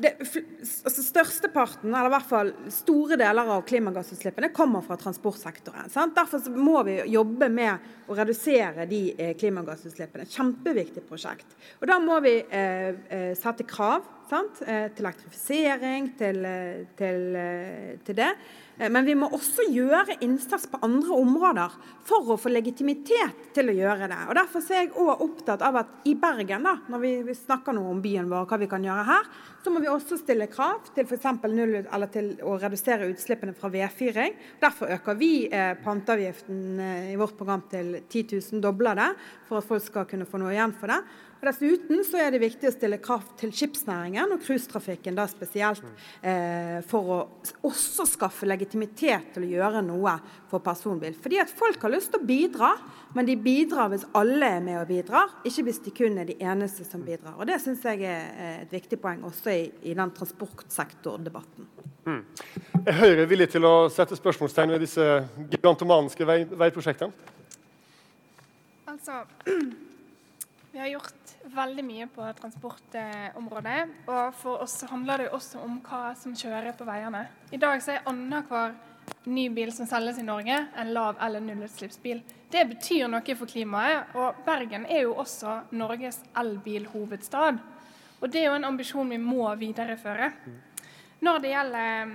[0.01, 5.90] det, altså Størsteparten, eller i hvert fall store deler av klimagassutslippene kommer fra transportsektoren.
[5.92, 6.16] Sant?
[6.16, 10.28] Derfor må vi jobbe med å redusere de eh, klimagassutslippene.
[10.30, 11.57] Kjempeviktig prosjekt.
[11.80, 14.62] Og Da må vi eh, eh sette krav sant?
[14.66, 16.47] Eh, til elektrifisering, til,
[16.99, 17.20] til,
[18.05, 18.32] til det.
[18.79, 23.72] Eh, men vi må også gjøre innsats på andre områder for å få legitimitet til
[23.72, 24.20] å gjøre det.
[24.29, 27.93] Og Derfor er jeg også opptatt av at i Bergen, da, når vi snakker noe
[27.95, 29.31] om byen vår, hva vi kan gjøre her,
[29.64, 31.27] så må vi også stille krav til f.eks.
[31.51, 34.37] null eller til å redusere utslippene fra vedfyring.
[34.62, 39.09] Derfor øker vi eh, panteavgiften eh, i vårt program til 10 000, dobler det,
[39.49, 41.01] for at folk skal kunne få noe igjen for det.
[41.45, 45.84] Dessuten så er det viktig å stille kraft til skipsnæringen og cruisetrafikken spesielt,
[46.22, 47.18] eh, for å
[47.68, 50.16] også skaffe legitimitet til å gjøre noe
[50.51, 51.14] for personbil.
[51.14, 52.72] Fordi at folk har lyst til å bidra,
[53.14, 56.39] men de bidrar hvis alle er med og bidrar, ikke hvis de kun er de
[56.41, 57.37] eneste som bidrar.
[57.39, 61.68] Og Det syns jeg er et viktig poeng også i, i den transportsektordebatten.
[62.07, 62.22] Mm.
[62.87, 65.07] Er Høyre villig til å sette spørsmålstegn ved disse
[65.51, 67.34] gigantomaniske vei, veiprosjektene?
[68.87, 69.24] Altså,
[70.72, 73.78] vi har gjort veldig mye på transportområdet.
[74.09, 77.26] Og for oss handler det jo også om hva som kjører på veiene.
[77.53, 78.74] I dag så er annenhver
[79.30, 82.22] ny bil som selges i Norge, en lav- eller nullutslippsbil.
[82.51, 84.14] Det betyr noe for klimaet.
[84.18, 87.61] Og Bergen er jo også Norges elbilhovedstad.
[88.20, 90.30] Og det er jo en ambisjon vi må videreføre.
[91.26, 92.11] Når det gjelder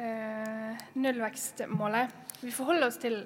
[0.00, 3.18] eh, nullvekstmålet Vi forholder oss til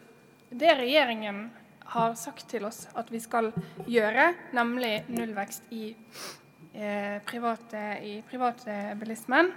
[0.50, 1.44] det regjeringen
[1.90, 3.50] har sagt til oss at vi skal
[3.90, 5.90] gjøre, nemlig nullvekst i,
[6.74, 9.52] eh, private, i privatbilismen.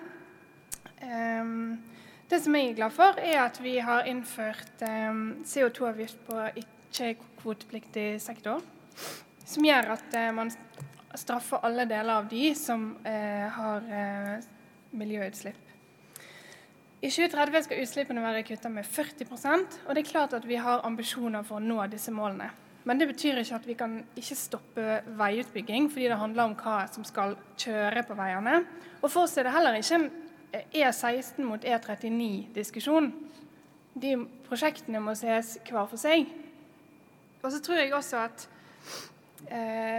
[1.03, 1.81] Um,
[2.29, 8.21] det som jeg er glad for, er at vi har innført um, CO2-avgift på ikke-kvotepliktig
[8.23, 8.63] sektor.
[9.45, 10.49] Som gjør at uh, man
[11.13, 14.47] straffer alle deler av de som uh, har uh,
[14.97, 15.62] miljøutslipp.
[17.03, 20.85] I 2030 skal utslippene være kutta med 40% og det er klart at vi har
[20.87, 22.47] ambisjoner for å nå disse målene.
[22.87, 26.77] Men det betyr ikke at vi kan ikke stoppe veiutbygging, fordi det handler om hva
[26.91, 28.61] som skal kjøre på veiene.
[29.01, 30.07] Og for oss er det heller ikke en
[30.71, 33.11] E16 mot E39-diskusjon.
[33.99, 34.15] De
[34.47, 36.27] prosjektene må ses hver for seg.
[37.43, 38.47] Og så tror jeg også at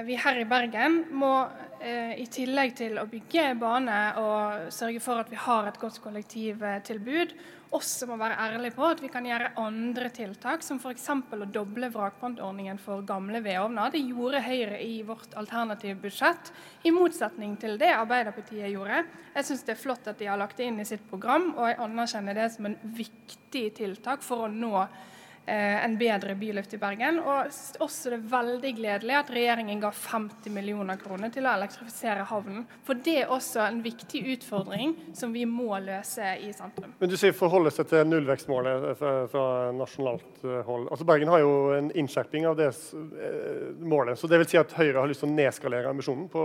[0.05, 1.31] vi her i Bergen må
[1.79, 6.01] eh, i tillegg til å bygge bane og sørge for at vi har et godt
[6.03, 7.35] kollektivtilbud,
[7.75, 11.07] også må være ærlig på at vi kan gjøre andre tiltak, som f.eks.
[11.11, 13.95] å doble vrakpantordningen for gamle vedovner.
[13.95, 16.53] Det gjorde Høyre i vårt alternative budsjett,
[16.87, 19.05] i motsetning til det Arbeiderpartiet gjorde.
[19.35, 21.71] Jeg syns det er flott at de har lagt det inn i sitt program, og
[21.71, 25.14] jeg anerkjenner det som en viktig tiltak for å nå Eh,
[25.47, 27.19] en bedre byluft i Bergen.
[27.21, 32.27] Og også det er veldig gledelig at regjeringen ga 50 millioner kroner til å elektrifisere
[32.31, 32.65] havnen.
[32.87, 36.95] For det er også en viktig utfordring som vi må løse i sentrum.
[37.01, 40.89] Men Du sier forholde seg til nullvekstmålet fra, fra nasjonalt eh, hold.
[40.91, 44.19] Altså Bergen har jo en innskjerping av det eh, målet.
[44.21, 46.45] Så det vil si at Høyre har lyst til å nedskalere ambisjonen på,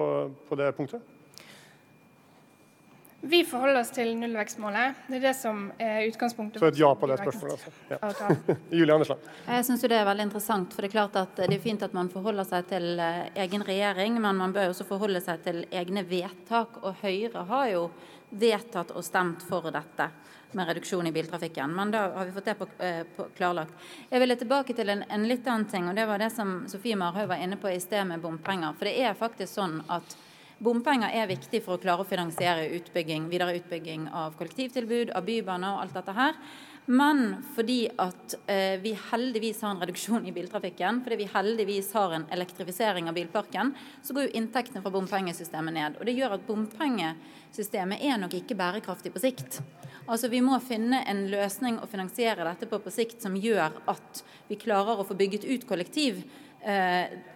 [0.50, 1.19] på det punktet?
[3.22, 5.02] Vi forholder oss til nullvekstmålet.
[5.10, 6.62] Det er det som er utgangspunktet.
[6.62, 7.66] Så et ja på det spørsmålet,
[8.00, 8.30] altså.
[8.30, 8.56] Ja.
[8.80, 9.26] Julie Andersland.
[9.48, 10.76] Jeg syns det er veldig interessant.
[10.76, 13.66] For det er klart at det er fint at man forholder seg til eh, egen
[13.68, 16.80] regjering, men man bør også forholde seg til egne vedtak.
[16.80, 17.84] Og Høyre har jo
[18.30, 20.08] vedtatt og stemt for dette
[20.56, 21.76] med reduksjon i biltrafikken.
[21.76, 23.74] Men da har vi fått det på, eh, på klarlagt.
[24.10, 26.96] Jeg ville tilbake til en, en, litt annen ting, og det var det som Sofie
[26.96, 28.74] Marhaug var inne på i sted med bompenger.
[28.80, 30.18] For det er faktisk sånn at
[30.60, 35.78] Bompenger er viktig for å klare å finansiere utbygging, videre utbygging av kollektivtilbud, av bybaner
[35.78, 36.41] og alt dette her.
[36.91, 37.22] Men
[37.55, 42.26] fordi at eh, vi heldigvis har en reduksjon i biltrafikken, fordi vi heldigvis har en
[42.36, 43.72] elektrifisering av bilparken,
[44.03, 45.95] så går jo inntektene fra bompengesystemet ned.
[45.99, 49.62] Og det gjør at bompengesystemet er nok ikke bærekraftig på sikt.
[50.10, 54.24] Altså Vi må finne en løsning og finansiere dette på på sikt som gjør at
[54.49, 56.24] vi klarer å få bygget ut kollektiv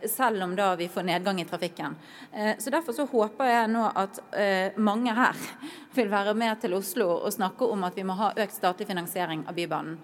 [0.10, 1.96] selv om da vi får nedgang i trafikken.
[2.32, 5.38] Eh, så Derfor så håper jeg nå at eh, mange her
[5.98, 9.46] vil være med til Oslo og snakke om at vi må ha økt statlig finansiering
[9.48, 10.00] av Bybanen.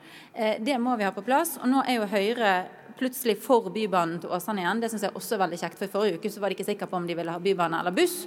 [0.59, 1.57] Det må vi ha på plass.
[1.57, 2.51] og Nå er jo Høyre
[2.99, 4.81] plutselig for Bybanen til Åsane igjen.
[4.83, 5.77] Det syns jeg også er veldig kjekt.
[5.79, 7.79] For i forrige uke så var de ikke sikre på om de ville ha bybane
[7.79, 8.17] eller buss.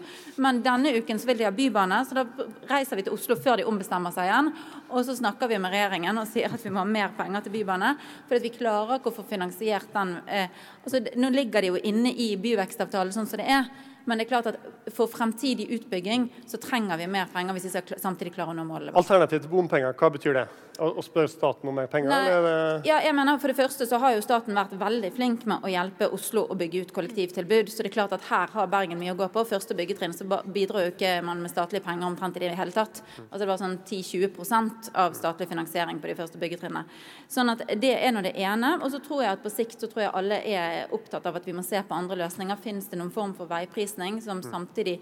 [0.40, 2.24] Men denne uken så vil de ha bybane, så da
[2.70, 4.52] reiser vi til Oslo før de ombestemmer seg igjen.
[4.92, 7.54] Og så snakker vi med regjeringen og sier at vi må ha mer penger til
[7.56, 7.94] bybane.
[8.28, 10.18] For vi klarer ikke å få finansiert den.
[10.26, 13.70] Eh, altså, nå ligger de jo inne i byvekstavtalen sånn som det er.
[14.04, 17.74] Men det er klart at for fremtidig utbygging så trenger vi mer penger hvis vi
[17.76, 18.96] skal samtidig klare å nå målene.
[18.98, 20.46] Alternativ til bompenger, hva betyr det?
[20.82, 22.08] Å spørre staten om mer penger?
[22.08, 25.66] Nei, ja, jeg mener For det første så har jo staten vært veldig flink med
[25.66, 27.68] å hjelpe Oslo å bygge ut kollektivtilbud.
[27.68, 29.44] Så det er klart at her har Bergen mye å gå på.
[29.50, 33.02] Første byggetrinn så bidrar jo ikke man med statlige penger omtrent i det hele tatt.
[33.26, 36.86] Altså Det var sånn 10-20% av statlig finansiering på de første byggetrinnene.
[37.30, 38.78] Sånn at det er nå det ene.
[38.80, 41.46] Og så tror jeg at på sikt så tror jeg alle er opptatt av at
[41.48, 42.64] vi må se på andre løsninger.
[42.64, 43.50] Fins det noen form for
[43.92, 45.00] veiprisning som samtidig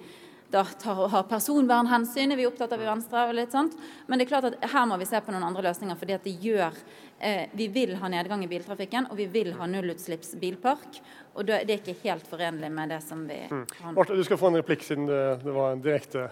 [0.50, 3.28] da tar har personvernhensyn, er vi opptatt av i Venstre.
[3.28, 3.72] og litt sånt.
[4.06, 5.96] Men det er klart at her må vi se på noen andre løsninger.
[5.96, 6.72] fordi at det gjør,
[7.20, 11.00] eh, Vi vil ha nedgang i biltrafikken, og vi vil ha nullutslippsbilpark.
[11.36, 13.66] Og det er ikke helt forenlig med det som vi mm.
[13.94, 16.30] Marte, du skal få en replikk siden det, det var en direkte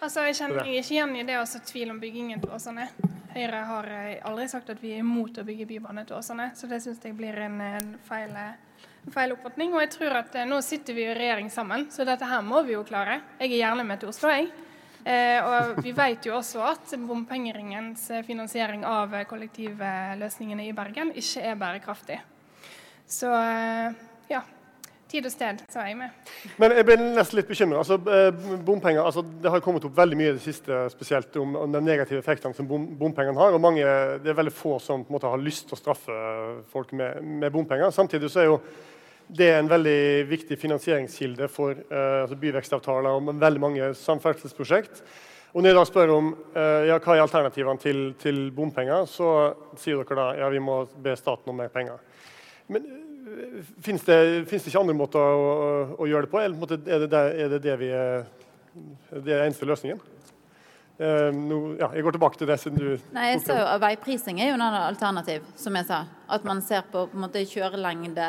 [0.00, 2.88] Altså, Jeg kjenner meg ikke igjen i det å så tvil om byggingen til Åsane.
[3.34, 6.68] Høyre har eh, aldri sagt at vi er imot å bygge bybane til Åsane, så
[6.68, 8.67] det syns jeg blir en, en feil eh,
[9.12, 9.74] feil oppfatning.
[9.74, 12.62] Og jeg tror at eh, nå sitter vi i regjering sammen, så dette her må
[12.66, 13.20] vi jo klare.
[13.40, 14.50] Jeg er gjerne med til Oslo, jeg.
[15.08, 21.58] Eh, og vi vet jo også at bompengeringens finansiering av kollektivløsningene i Bergen ikke er
[21.58, 22.20] bærekraftig.
[23.08, 23.98] Så eh,
[24.32, 24.44] ja.
[25.08, 26.32] Tid og sted, så er jeg med.
[26.60, 27.80] Men jeg ble nesten litt bekymra.
[27.80, 27.96] Altså,
[28.60, 31.80] bompenger, altså, det har kommet opp veldig mye i det siste spesielt om, om de
[31.80, 33.56] negative effektene som bom, bompengene har.
[33.56, 33.86] og mange,
[34.20, 36.18] Det er veldig få som på en måte har lyst til å straffe
[36.74, 37.88] folk med, med bompenger.
[37.96, 38.60] Samtidig så er jo
[39.28, 45.02] det er en veldig viktig finansieringskilde for uh, altså byvekstavtaler og veldig mange samferdselsprosjekt.
[45.52, 49.52] Og når jeg da spør om uh, ja, hva er alternativene til, til, bompenger, så
[49.80, 52.00] sier dere da ja, vi må be staten om mer penger.
[52.68, 54.18] Men eh, fins det,
[54.48, 55.48] det, ikke andre måter å,
[55.96, 56.42] å gjøre det på?
[56.44, 58.28] Eller er det, er det, det vi er,
[59.12, 60.00] det er eneste løsningen?
[60.98, 64.48] Uh, no, ja, jeg går tilbake til det siden du Nei, jeg sa Veiprising er
[64.48, 66.00] jo en alternativ, som jeg sa.
[66.26, 68.24] At man ser på, på måte, kjørelengde,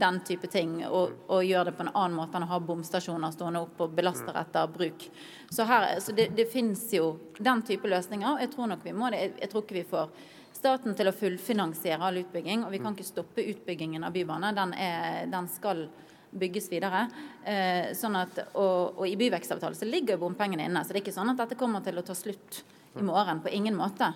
[0.00, 3.30] den type ting, og, og, gjør det på en annen måte enn å ha bomstasjoner
[3.30, 4.40] stående opp og belaster mm.
[4.42, 5.06] etter bruk.
[5.52, 8.42] Så, her, så det, det fins jo den type løsninger.
[8.42, 9.22] Jeg tror nok vi må det.
[9.22, 10.10] Jeg, jeg tror ikke vi får
[10.58, 12.98] staten til å fullfinansiere all utbygging, og vi kan mm.
[12.98, 14.50] ikke stoppe utbyggingen av bybane.
[14.58, 15.86] Den, er, den skal
[16.30, 17.06] bygges videre.
[17.44, 20.82] Eh, sånn at, og, og, i byvekstavtalen så ligger bompengene inne.
[20.84, 22.62] Så det er ikke sånn at dette kommer til å ta slutt
[22.98, 23.40] i morgen.
[23.44, 24.12] På ingen måte.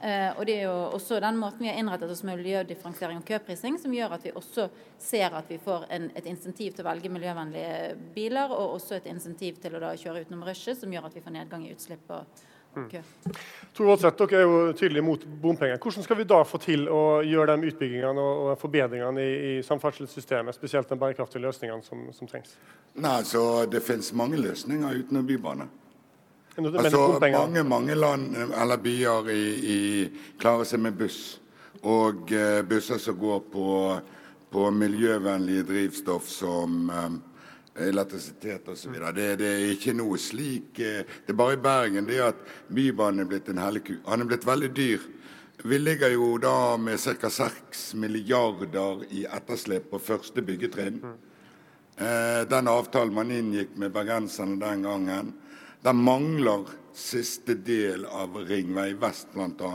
[0.00, 3.28] Eh, og det er jo også den måten vi har innrettet oss med miljødifferensiering og
[3.28, 4.68] køprising, som gjør at vi også
[5.00, 9.08] ser at vi får en, et insentiv til å velge miljøvennlige biler, og også et
[9.12, 12.10] insentiv til å da kjøre utenom rushet, som gjør at vi får nedgang i utslipp
[12.16, 12.44] og,
[12.76, 12.88] mm.
[12.90, 13.34] kø.
[13.74, 15.78] Tor Voldseth, dere er jo tydelig mot bompenger.
[15.82, 19.62] Hvordan skal vi da få til å gjøre de utbyggingene og, og forbedringene i, i,
[19.66, 22.56] samferdselssystemet, spesielt de bærekraftige løsningene som, som trengs?
[22.94, 25.68] Nei, så Det finnes mange løsninger utenom bybane.
[26.54, 29.44] Altså, mange mange land eller byer i,
[29.74, 29.78] i,
[30.38, 31.40] klarer seg med buss.
[31.82, 33.70] Og uh, busser som går på,
[34.54, 37.18] på miljøvennlige drivstoff som um,
[37.76, 38.94] elektrisitet osv.
[39.14, 43.24] Det, det er ikke noe slik uh, Det er bare i Bergen det at Bybanen
[43.24, 43.98] er blitt en hellig.
[44.06, 45.06] Han er blitt veldig dyr.
[45.64, 47.30] Vi ligger jo da med ca.
[47.30, 51.00] 6 milliarder i etterslep på første byggetrinn.
[51.94, 55.34] Uh, den avtalen man inngikk med bergenserne den gangen
[55.84, 56.64] den mangler
[56.96, 59.72] siste del av Ringvei vest bl.a.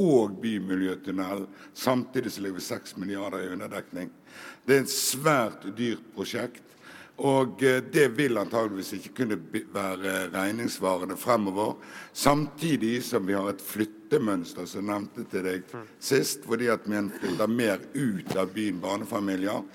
[0.00, 1.44] og bymiljøtunnel.
[1.76, 4.08] Samtidig så ligger vi 6 milliarder i underdekning.
[4.64, 6.71] Det er et svært dyrt prosjekt.
[7.18, 9.38] Og eh, det vil antageligvis ikke kunne
[9.74, 11.74] være regningssvarende fremover.
[12.12, 17.52] Samtidig som vi har et flyttemønster, som nevnte til deg sist, fordi at vi flytter
[17.52, 19.66] mer ut av byen barnefamilier,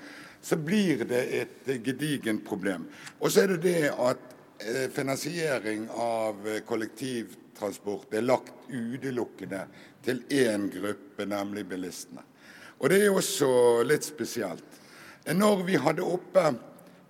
[0.42, 2.86] så blir det et gedigent problem.
[3.20, 9.60] Og så er det det at Eh, finansiering av eh, kollektivtransport er lagt utelukkende
[10.02, 12.24] til én gruppe, nemlig bilistene.
[12.78, 13.50] Og Det er også
[13.86, 14.80] litt spesielt.
[15.30, 16.42] Når vi hadde oppe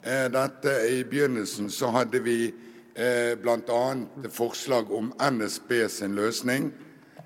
[0.03, 2.55] dette i begynnelsen, så hadde vi
[2.95, 3.97] eh, bl.a.
[4.31, 6.71] forslag om NSB sin løsning,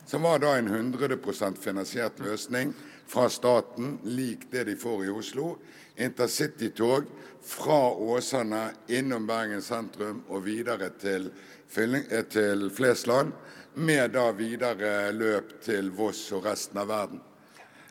[0.06, 1.18] som var da en 100
[1.60, 2.72] finansiert løsning
[3.06, 5.56] fra staten, lik det de får i Oslo.
[5.96, 7.04] Intercitytog
[7.42, 11.30] fra Åsane innom Bergen sentrum og videre til,
[11.76, 13.32] eh, til Flesland,
[13.74, 17.20] med da videre løp til Voss og resten av verden.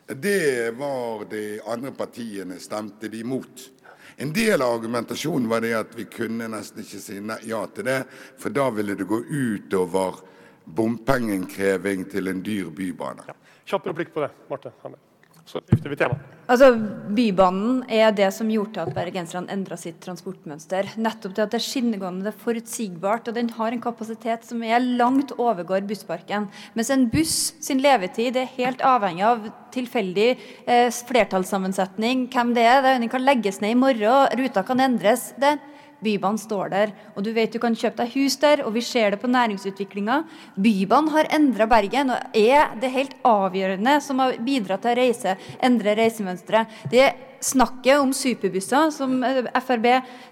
[0.06, 3.70] Det var de andre partiene stemte de imot.
[4.22, 7.16] En del av argumentasjonen var det at vi kunne nesten ikke si
[7.50, 7.96] ja til det,
[8.38, 10.20] for da ville det gå utover
[10.64, 13.24] bompengeinnkreving til en dyr bybane.
[13.26, 13.34] Ja.
[13.66, 14.70] Kjapp replikk på det, Marte.
[15.46, 16.16] Så skifter vi tema.
[16.50, 16.72] Altså,
[17.14, 20.90] Bybanen er det som gjorde at bergenserne endra sitt transportmønster.
[21.00, 24.62] Nettopp det at det er skinnegående, det er forutsigbart, og den har en kapasitet som
[24.66, 26.48] er langt overgår bussparken.
[26.78, 32.84] Mens en buss sin levetid er helt avhengig av tilfeldig eh, flertallssammensetning, hvem det er.
[33.00, 35.30] Den kan legges ned i morgen, ruta kan endres.
[35.40, 35.62] Det er
[36.02, 36.94] Bybanen står der.
[37.16, 40.22] Og du vet du kan kjøpe deg hus der, og vi ser det på næringsutviklinga.
[40.56, 45.36] Bybanen har endra Bergen, og er det helt avgjørende som har bidratt til å reise,
[45.62, 46.80] endre reisemønsteret.
[46.90, 47.10] Det
[47.42, 49.88] snakket om superbusser som eh, Frb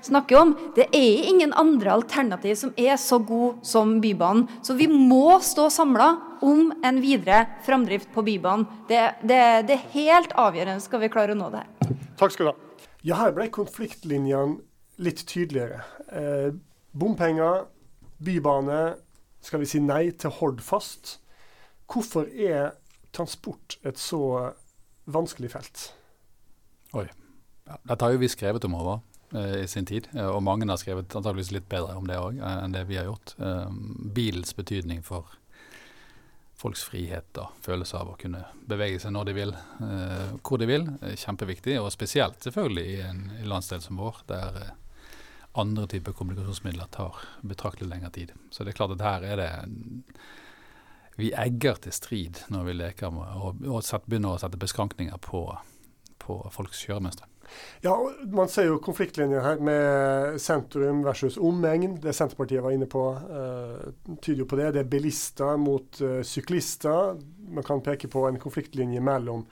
[0.07, 4.47] snakker om, det er ingen andre alternativ som er så god som Bybanen.
[4.63, 6.13] Så vi må stå samla
[6.47, 8.67] om en videre framdrift på Bybanen.
[8.89, 11.95] Det, det, det er helt avgjørende skal vi klare å nå det her.
[12.21, 12.59] Takk skal du ha.
[13.01, 14.61] Ja, her ble konfliktlinjene
[15.01, 15.83] litt tydeligere.
[16.13, 16.53] Eh,
[16.93, 17.65] bompenger,
[18.21, 18.81] bybane,
[19.41, 21.19] skal vi si nei til Hordfast.
[21.91, 22.75] Hvorfor er
[23.17, 24.53] transport et så
[25.11, 25.87] vanskelig felt?
[26.93, 27.07] Oi.
[27.67, 29.01] Ja, dette har jo vi skrevet om over
[29.33, 32.41] eh, i sin tid, eh, og mange har skrevet antageligvis litt bedre om det òg
[32.41, 33.37] eh, enn det vi har gjort.
[33.39, 33.69] Eh,
[34.17, 35.31] bilens betydning for
[36.61, 39.55] folks frihet og følelse av å kunne bevege seg når de vil,
[39.87, 41.79] eh, hvor de vil, er kjempeviktig.
[41.81, 44.61] Og spesielt selvfølgelig i en i landsdel som vår, der
[45.59, 48.33] andre typer kommunikasjonsmidler tar betraktelig lengre tid.
[48.51, 49.51] Så det er klart at her er det
[51.19, 55.19] Vi egger til strid når vi leker med og, og set, begynner å sette beskrankninger
[55.21, 55.43] på,
[56.23, 57.27] på folks kjøremønstre.
[57.83, 61.97] Ja, Man ser jo konfliktlinjer her med sentrum versus omegn.
[62.01, 64.71] Det Senterpartiet var inne på, uh, tyder jo på det.
[64.77, 67.19] Det er bilister mot uh, syklister.
[67.51, 69.45] Man kan peke på en konfliktlinje mellom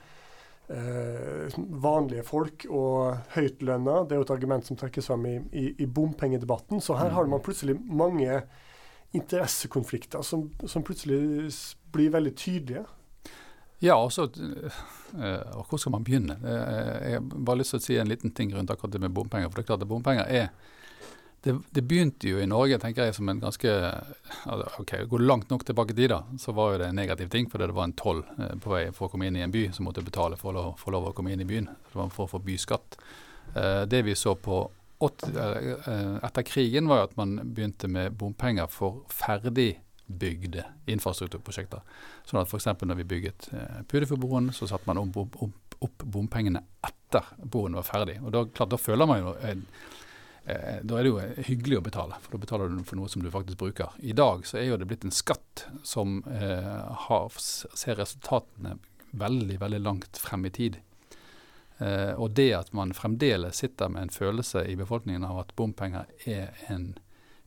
[0.73, 4.03] eh, vanlige folk og høytlønna.
[4.05, 6.81] Det er jo et argument som trekkes frem i, i, i bompengedebatten.
[6.81, 8.41] Så her har man plutselig mange
[9.17, 11.49] interessekonflikter som, som plutselig
[11.93, 12.85] blir veldig tydelige.
[13.81, 14.81] Ja, også, uh,
[15.55, 16.35] og hvor skal man begynne?
[16.43, 19.15] Uh, jeg har bare lyst til å si en liten ting rundt akkurat det med
[19.15, 19.47] bompenger.
[19.47, 20.49] for det er klart at Bompenger er
[21.41, 23.71] det, det, begynte jo i Norge tenker jeg, som en ganske
[24.79, 27.47] ok, Går langt nok tilbake i tid, da, så var jo det en negativ ting.
[27.49, 29.69] Fordi det var en toll eh, på vei for å komme inn i en by,
[29.75, 31.69] som måtte betale for å få lov å komme inn i byen.
[31.69, 32.99] Det var for å få byskatt.
[33.55, 34.65] Eh, det vi så på
[34.99, 41.85] 80, eh, etter krigen, var jo at man begynte med bompenger for ferdigbygde infrastrukturprosjekter.
[42.27, 42.67] Sånn at f.eks.
[42.83, 43.47] når vi bygget
[43.87, 48.19] Pudefjordbroen, så satte man opp, opp, opp, bompengene etter broen var ferdig.
[48.25, 49.63] Og da, klart, da føler man jo en
[50.83, 53.29] da er det jo hyggelig å betale, for da betaler du for noe som du
[53.33, 53.95] faktisk bruker.
[53.99, 56.69] I dag så er jo det blitt en skatt som eh,
[57.07, 58.77] har, ser resultatene
[59.11, 60.79] veldig, veldig langt frem i tid.
[61.79, 66.09] Eh, og det at man fremdeles sitter med en følelse i befolkningen av at bompenger
[66.25, 66.91] er en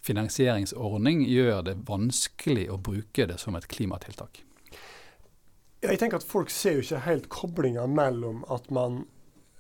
[0.03, 4.43] finansieringsordning gjør det vanskelig å bruke det som et klimatiltak.
[5.83, 9.05] Jeg tenker at Folk ser jo ikke helt koblinga mellom at man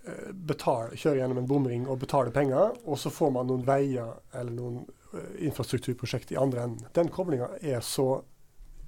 [0.06, 4.52] eh, kjøre gjennom en bomring og betale penger, og så får man noen veier eller
[4.56, 4.82] noen
[5.14, 6.92] uh, infrastrukturprosjekt i andre enden.
[6.94, 8.22] Den koblinga er så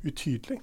[0.05, 0.61] utydelig.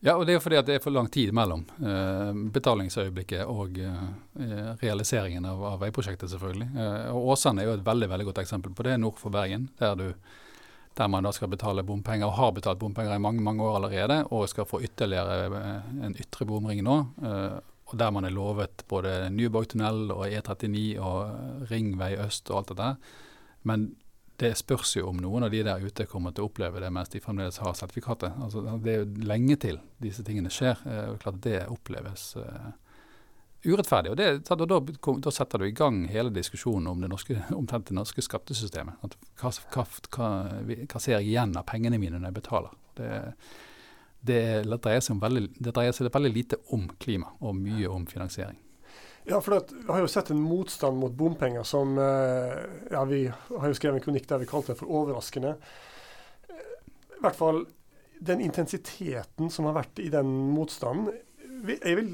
[0.00, 3.80] Ja, og det er fordi at det er for lang tid mellom eh, betalingsøyeblikket og
[3.82, 6.68] eh, realiseringen av, av, veiprosjektet, selvfølgelig.
[6.70, 9.66] Eh, og Åsane er jo et veldig veldig godt eksempel på det, nord for Bergen.
[9.80, 10.12] Der, du,
[11.00, 14.20] der man da skal betale bompenger, og har betalt bompenger i mange mange år allerede,
[14.30, 17.00] og skal få ytterligere eh, en ytre bomring nå.
[17.18, 22.74] Eh, og der man er lovet både Nyborgtunnel og E39 og Ringvei øst og alt
[22.74, 22.90] dette.
[23.68, 23.88] Men
[24.38, 27.10] det spørs jo om noen av de der ute kommer til å oppleve det mens
[27.10, 28.36] de fremdeles har sertifikatet.
[28.44, 30.78] Altså, det er jo lenge til disse tingene skjer.
[30.86, 32.68] Eh, klart Det oppleves eh,
[33.66, 34.12] urettferdig.
[34.12, 34.78] Og, det, og da,
[35.26, 39.02] da, setter du i gang hele diskusjonen om det norske, omtrent det norske skattesystemet.
[39.08, 40.30] At, hva, hva, hva,
[40.68, 42.78] hva, ser jeg igjen av pengene mine når jeg betaler?
[43.00, 43.10] Det,
[44.20, 48.06] det, det, dreier seg veldig, det dreier seg veldig lite om klima og mye om
[48.10, 48.58] finansiering.
[49.28, 53.26] Ja, for det, Vi har jo sett en motstand mot bompenger som eh, ja, Vi
[53.28, 55.56] har jo skrevet en kronikk der vi kalte det for overraskende.
[56.48, 57.66] I hvert fall
[58.18, 61.12] den intensiteten som har vært i den motstanden.
[61.66, 62.10] Jeg vil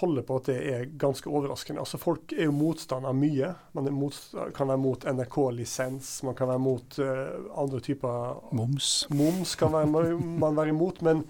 [0.00, 1.82] holde på at det er ganske overraskende.
[1.82, 3.52] Altså Folk er jo motstand av mye.
[3.76, 4.16] Man mot,
[4.56, 8.94] kan være mot NRK-lisens, man kan være mot uh, andre typer Moms.
[9.12, 11.02] Moms kan være, man være imot.
[11.04, 11.24] Men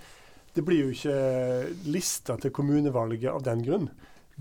[0.54, 3.92] det blir jo ikke lista til kommunevalget av den grunn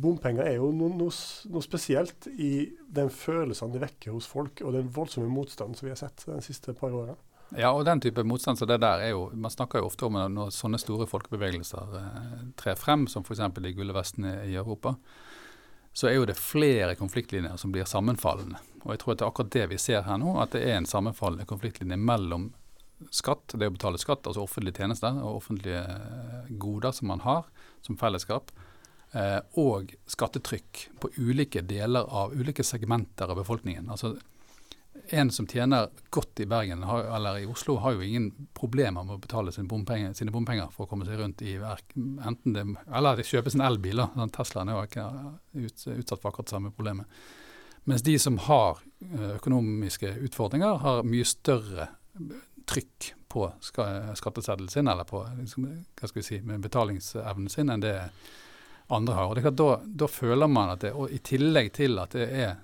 [0.01, 1.13] bompenger er jo noe, noe,
[1.51, 5.93] noe, spesielt i den følelsen det vekker hos folk, og den voldsomme motstanden som vi
[5.93, 7.17] har sett de siste par årene.
[7.57, 10.15] Ja, og den type motstand så det der er jo Man snakker jo ofte om
[10.15, 13.43] når sånne store folkebevegelser eh, trer frem, som f.eks.
[13.57, 14.95] de gule vestene i Europa,
[15.93, 18.61] så er jo det flere konfliktlinjer som blir sammenfallende.
[18.85, 20.77] Og jeg tror at det er akkurat det vi ser her nå, at det er
[20.79, 22.53] en sammenfallende konfliktlinje mellom
[23.11, 27.49] skatt, det å betale skatt, altså offentlige tjenester og offentlige eh, goder som man har
[27.83, 28.53] som fellesskap,
[29.11, 33.89] Eh, og skattetrykk på ulike deler av ulike segmenter av befolkningen.
[33.91, 34.13] Altså
[35.09, 39.21] En som tjener godt i Bergen eller i Oslo, har jo ingen problemer med å
[39.21, 43.27] betale sine bompenger, sine bompenger for å komme seg rundt i enten det, eller de
[43.27, 44.03] kjøper sin elbil.
[44.15, 45.07] Sånn Teslaen er jo ikke
[45.65, 47.21] ut, utsatt for akkurat samme problemet.
[47.89, 51.89] Mens de som har eh, økonomiske utfordringer, har mye større
[52.69, 55.65] trykk på skatteseddelen sin, eller på liksom,
[55.97, 57.95] hva skal vi si, betalingsevnen sin, enn det
[58.91, 59.29] andre har.
[59.29, 62.17] Og det er klart, da, da føler man at det, og i tillegg til at
[62.17, 62.59] det er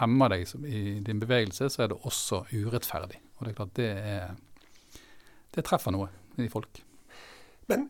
[0.00, 3.20] hemmer deg i din bevegelse, så er det også urettferdig.
[3.38, 4.36] Og det er klart det er
[5.56, 6.82] Det treffer noe i folk.
[7.70, 7.88] Men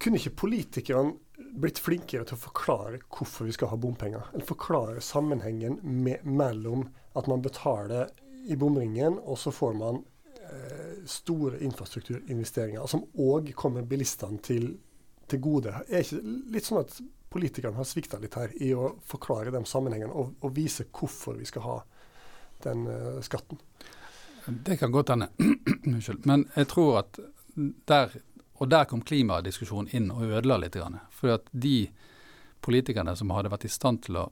[0.00, 1.16] kunne ikke politikerne
[1.60, 4.30] blitt flinkere til å forklare hvorfor vi skal ha bompenger?
[4.32, 8.08] Eller forklare sammenhengen med, mellom at man betaler
[8.48, 10.00] i bomringen, og så får man
[10.40, 14.76] eh, store infrastrukturinvesteringer som òg kommer bilistene til
[15.30, 15.74] til gode.
[15.88, 16.20] Er ikke
[16.54, 16.98] litt sånn at
[17.36, 21.48] politikerne har svikta litt her i å forklare de sammenhengene og, og vise hvorfor vi
[21.48, 21.76] skal ha
[22.64, 23.60] den uh, skatten?
[24.46, 25.28] Det kan godt hende.
[25.92, 26.24] Unnskyld.
[26.26, 27.20] Men jeg tror at
[27.88, 28.18] der
[28.56, 30.78] Og der kom klimadiskusjonen inn og ødela litt.
[31.12, 31.90] For at de
[32.64, 34.30] politikerne som hadde vært i stand til å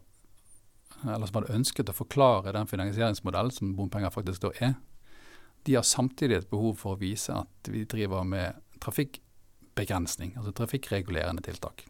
[1.05, 4.74] eller som hadde ønsket å forklare den finansieringsmodellen som bompenger faktisk da er,
[5.64, 11.44] de har samtidig et behov for å vise at vi driver med trafikkbegrensning, altså trafikkregulerende
[11.44, 11.84] tiltak.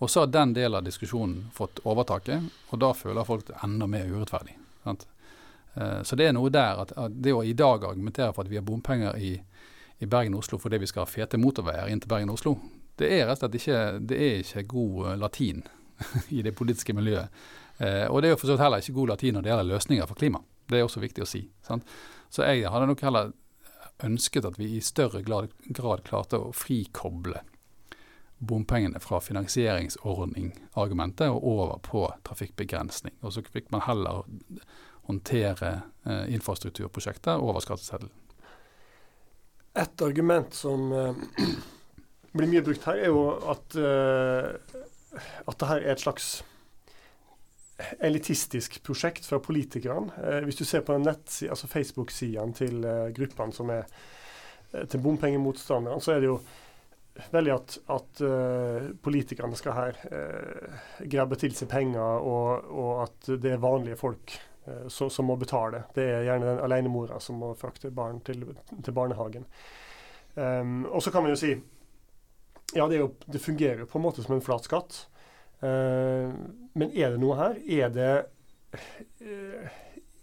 [0.00, 3.86] Og så har den delen av diskusjonen fått overtaket, og da føler folk det enda
[3.90, 4.56] mer urettferdig.
[4.84, 5.04] Sant?
[5.74, 8.56] Eh, så det er noe der at, det å i dag argumentere for at vi
[8.56, 9.34] har bompenger i,
[10.00, 12.54] i Bergen og Oslo fordi vi skal ha fete motorveier inn til Bergen og Oslo,
[13.00, 15.60] det er rett og slett ikke, det er ikke god eh, latin
[16.36, 17.28] i det politiske miljøet.
[17.76, 20.22] Eh, og det er jo for heller ikke god latin når det gjelder løsninger for
[20.22, 20.40] klima.
[20.64, 21.44] Det er også viktig å si.
[21.66, 21.84] Sant?
[22.32, 23.32] Så jeg hadde nok heller
[24.06, 27.42] ønsket at vi i større grad, grad klarte å frikoble
[28.40, 33.14] bompengene fra finansieringsordning-argumentet og over på trafikkbegrensning.
[33.22, 34.22] Og så fikk man heller
[35.08, 38.12] håndtere eh, infrastrukturprosjekter over skatteseddelen.
[39.78, 41.14] Et argument som eh,
[42.36, 44.44] blir mye brukt her, er jo at, eh,
[45.52, 46.26] at her er et slags
[48.00, 50.12] elitistisk prosjekt fra politikerne.
[50.24, 53.84] Eh, hvis du ser på altså Facebook-sidene til eh, gruppene som er
[54.72, 56.40] eh, til bompengemotstanderne, så er det jo
[57.30, 60.78] veldig at, at uh, politikerne skal her uh,
[61.10, 64.36] grabbe til seg penger, og, og, at det er vanlige folk
[64.68, 65.84] uh, som, som, må betale.
[65.96, 68.46] Det er gjerne den alenemora som må frakte barn til,
[68.78, 69.46] til barnehagen.
[70.36, 71.56] Um, og så kan man jo si
[72.70, 75.04] ja, det, jo, det fungerer jo på en måte som en flat skatt.
[75.60, 76.30] Uh,
[76.78, 77.58] men er det noe her?
[77.82, 78.12] Er det,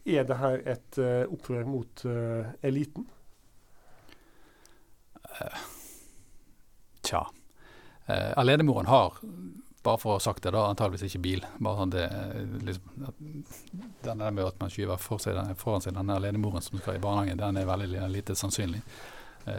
[0.08, 2.06] er det her et opprør mot
[2.64, 3.10] eliten?
[5.28, 5.66] Uh,
[7.08, 7.24] tja.
[8.08, 9.18] Eh, alenemoren har,
[9.84, 11.46] bare for å ha sagt det, da, antageligvis ikke bil.
[11.64, 12.06] Bare sånn det,
[12.68, 13.08] liksom,
[14.06, 17.40] denne med at man skyver for seg, foran seg denne alenemoren som skal i barnehagen,
[17.40, 18.84] den er veldig lite sannsynlig.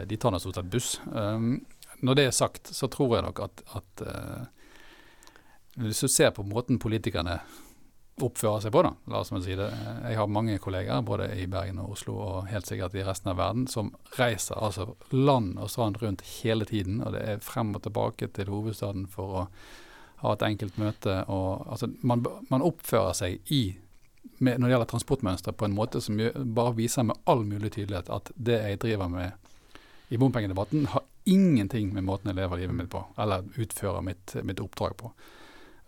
[0.05, 0.89] de tar nå stort sett buss.
[1.09, 1.63] Um,
[2.05, 4.03] når det er sagt, så tror jeg nok at, at
[5.79, 7.39] hvis du ser på måten politikerne
[8.25, 9.67] oppfører seg på, da, la oss si det.
[10.03, 13.39] Jeg har mange kolleger både i Bergen og Oslo og helt sikkert i resten av
[13.39, 17.01] verden som reiser altså land og strand rundt hele tiden.
[17.03, 19.45] Og det er frem og tilbake til hovedstaden for å
[20.23, 21.21] ha et enkelt møte.
[21.31, 23.63] Og, altså, man, man oppfører seg i
[24.39, 26.19] med, når det gjelder transportmønster på en måte som
[26.55, 29.49] bare viser med all mulig tydelighet at det jeg driver med
[30.09, 34.61] i bompengedebatten, har ingenting med måten jeg lever livet mitt på, eller utfører mitt, mitt
[34.63, 35.11] oppdrag på.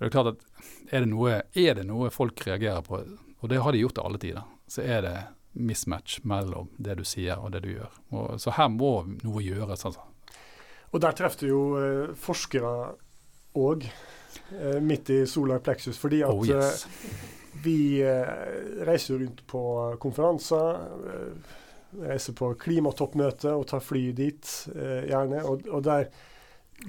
[0.01, 0.39] Det er klart at
[0.89, 3.03] er det, noe, er det noe folk reagerer på,
[3.37, 5.11] og det har de gjort til alle tider, så er det
[5.61, 7.99] mismatch mellom det du sier og det du gjør.
[8.09, 9.85] Og, så her må noe gjøres.
[9.85, 10.01] altså.
[10.89, 12.71] Og der traff du jo eh, forskere
[13.61, 13.85] òg,
[14.57, 16.01] eh, midt i solar plexus.
[16.01, 16.87] Fordi at oh, yes.
[16.89, 18.33] eh, vi eh,
[18.89, 19.63] reiser rundt på
[20.01, 20.81] konferanser.
[21.13, 21.55] Eh,
[22.09, 25.45] reiser på klimatoppmøte og tar fly dit, eh, gjerne.
[25.45, 26.09] Og, og der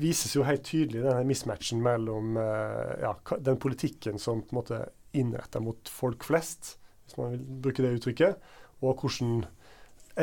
[0.00, 3.12] vises jo helt tydelig denne mismatchen mellom uh, ja,
[3.44, 4.80] den politikken som på en måte
[5.16, 8.50] innretter mot folk flest, hvis man vil bruke det uttrykket,
[8.82, 9.44] og hvordan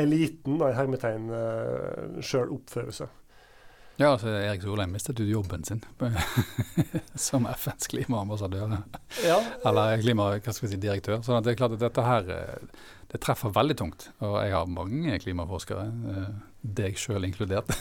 [0.00, 3.16] eliten da, i hermetegn uh, sjøl oppfører seg.
[4.00, 5.82] Ja, altså Erik Solheim mistet jo jobben sin
[7.28, 8.78] som FNs klimaambassadør.
[9.26, 9.36] Ja.
[9.68, 11.20] Eller skal vi si, direktør.
[11.20, 12.78] at det er klart at dette her eh,
[13.12, 14.08] det treffer veldig tungt.
[14.24, 15.90] Og jeg har mange klimaforskere,
[16.62, 17.76] deg sjøl inkludert.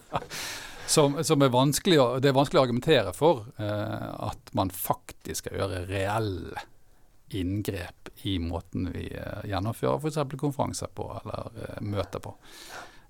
[0.86, 5.60] Som, som, er vanskelig, det er vanskelig å argumentere for eh, at man faktisk skal
[5.60, 6.66] gjøre reelle
[7.32, 10.38] inngrep i måten vi eh, gjennomfører f.eks.
[10.40, 12.34] konferanser på eller eh, møter på.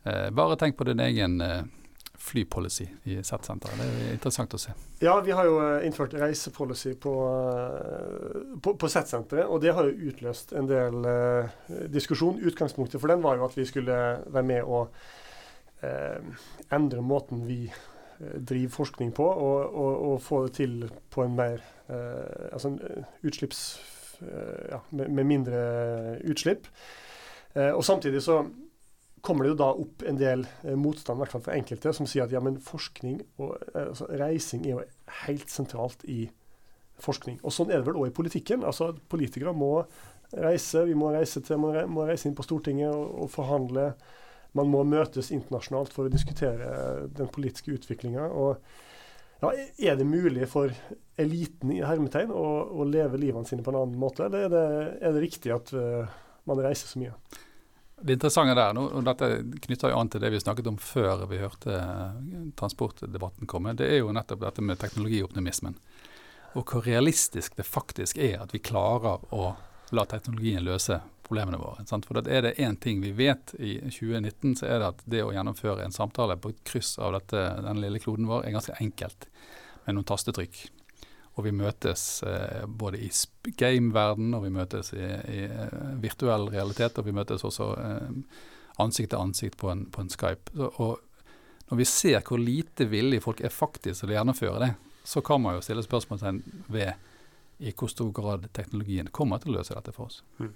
[0.04, 1.62] Eh, bare tenk på din egen eh,
[2.22, 3.78] flypolicy i Z-senteret.
[3.78, 4.74] Det er interessant å se.
[5.02, 7.14] Ja, vi har jo eh, innført reisepolicy på,
[8.62, 11.02] på, på Z-senteret, og det har jo utløst en del
[11.92, 12.40] diskusjon.
[12.42, 14.94] Utgangspunktet for den var jo at vi skulle være med og
[15.82, 20.76] endre måten vi eh, driver forskning på, og, og, og, få det til
[21.10, 22.76] på en mer eh, altså
[23.22, 23.64] utslipps...
[24.22, 25.60] ja, med, med, mindre
[26.30, 26.68] utslipp.
[27.56, 28.36] og samtidig så
[29.20, 30.44] kommer det jo da opp en del
[30.78, 34.62] motstand, i hvert fall for enkelte, som sier at ja, men forskning og altså, reising
[34.68, 34.84] er jo
[35.24, 36.28] helt sentralt i
[37.02, 37.40] forskning.
[37.42, 38.62] Og sånn er det vel òg i politikken.
[38.62, 39.72] Altså Politikere må
[40.32, 40.84] reise.
[40.86, 43.90] Vi må reise, til, må reise inn på Stortinget og, og forhandle
[44.58, 46.72] man må møtes internasjonalt for å diskutere
[47.16, 48.26] den politiske utviklinga.
[49.42, 50.72] Ja, er det mulig for
[51.18, 54.66] eliten i hermetegn å, å, leve livene sine på en annen måte, eller er det,
[55.02, 56.04] er det riktig at uh,
[56.46, 57.16] man reiser så mye?
[58.02, 59.28] Det interessante der, og dette
[59.66, 61.76] knytter jo an til det vi snakket om før vi hørte
[62.58, 65.76] transportdebatten komme, det er jo nettopp dette med teknologioptimismen.
[66.58, 69.52] Og hvor realistisk det faktisk er at vi klarer å
[69.94, 70.98] la teknologien løse
[71.32, 71.86] problemene våre.
[71.88, 72.04] Sant?
[72.06, 75.32] For er det én ting vi vet i 2019, så er det at det å
[75.32, 79.28] gjennomføre en samtale på et kryss av dette, den lille kloden vår er ganske enkelt
[79.86, 80.58] med noen tastetrykk.
[81.40, 83.08] Og vi møtes eh, både i
[83.56, 85.00] game-verden, og vi møtes i,
[85.32, 88.42] i uh, virtuell realitet, og vi møtes også eh,
[88.84, 90.52] ansikt til ansikt på en, på en Skype.
[90.52, 94.74] Så, og når vi ser hvor lite villige folk er faktisk til å gjennomføre det,
[95.08, 96.92] så kan man jo stille spørsmålstegn ved
[97.64, 100.20] i hvor stor grad teknologien kommer til å løse dette for oss.
[100.42, 100.52] Mm.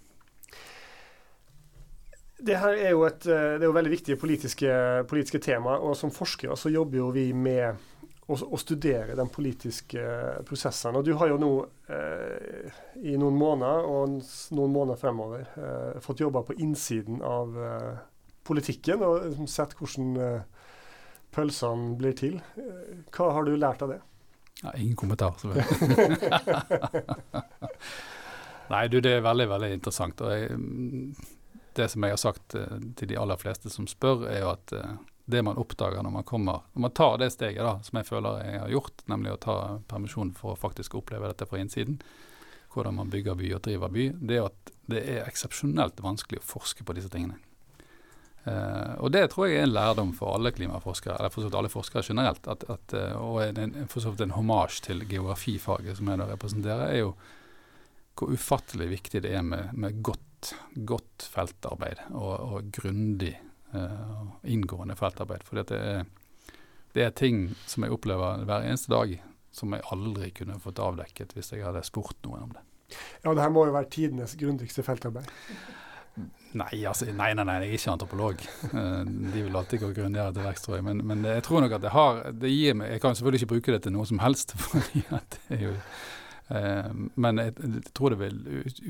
[2.47, 4.73] Det her er jo et eh, det er jo veldig viktige politiske,
[5.09, 7.81] politiske tema, og som forskere så jobber jo vi med
[8.27, 10.03] å, å studere den politiske
[10.47, 10.97] prosessen.
[10.99, 11.53] Og du har jo nå
[11.93, 12.69] eh,
[13.07, 14.19] i noen måneder og
[14.57, 17.95] noen måneder fremover eh, fått jobba på innsiden av eh,
[18.47, 20.43] politikken og liksom sett hvordan eh,
[21.35, 22.37] pølsene blir til.
[22.59, 24.01] Eh, hva har du lært av det?
[24.63, 25.35] Ja, ingen kommentar.
[28.71, 30.21] Nei, du, det er veldig, veldig interessant.
[30.27, 30.57] og jeg
[31.77, 34.75] det som jeg har sagt uh, til de aller fleste som spør, er jo at
[34.77, 38.07] uh, det man oppdager når man kommer Når man tar det steget da, som jeg
[38.07, 39.57] føler jeg har gjort, nemlig å ta
[39.91, 41.99] permisjon for å faktisk oppleve dette fra innsiden,
[42.75, 46.47] hvordan man bygger by og driver by, det er at det er eksepsjonelt vanskelig å
[46.47, 47.41] forske på disse tingene.
[48.47, 51.59] Uh, og det tror jeg er en lærdom for alle klimaforskere, eller for så vidt
[51.59, 52.47] alle forskere generelt.
[52.47, 56.93] At, at, og en, for så vidt en homasj til geografifaget som jeg da representerer,
[56.93, 57.17] er jo
[58.17, 60.23] hvor ufattelig viktig det er med, med godt
[60.75, 63.33] godt, feltarbeid og, og grundig
[63.75, 65.47] uh, inngående feltarbeid.
[65.47, 66.05] For det er,
[66.97, 69.17] det er ting som jeg opplever hver eneste dag
[69.57, 72.63] som jeg aldri kunne fått avdekket hvis jeg hadde spurt noen om det.
[73.25, 75.31] Ja, det her må jo være tidenes grundigste feltarbeid.
[76.57, 78.45] Nei, altså, nei, nei, nei, jeg er ikke antropolog.
[78.71, 80.85] Eh, de vil alltid gå grundigere til verks, tror jeg.
[80.87, 83.51] Men, men, jeg tror nok at det har det gir meg Jeg kan selvfølgelig ikke
[83.51, 84.55] bruke det til noe som helst.
[84.63, 85.75] fordi at det er jo
[86.49, 88.37] Men jeg, jeg, tror det vil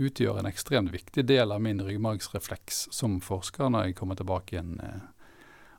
[0.08, 4.74] utgjøre en ekstremt viktig del av min ryggmargsrefleks som forsker når jeg kommer tilbake igjen
[4.84, 5.04] eh,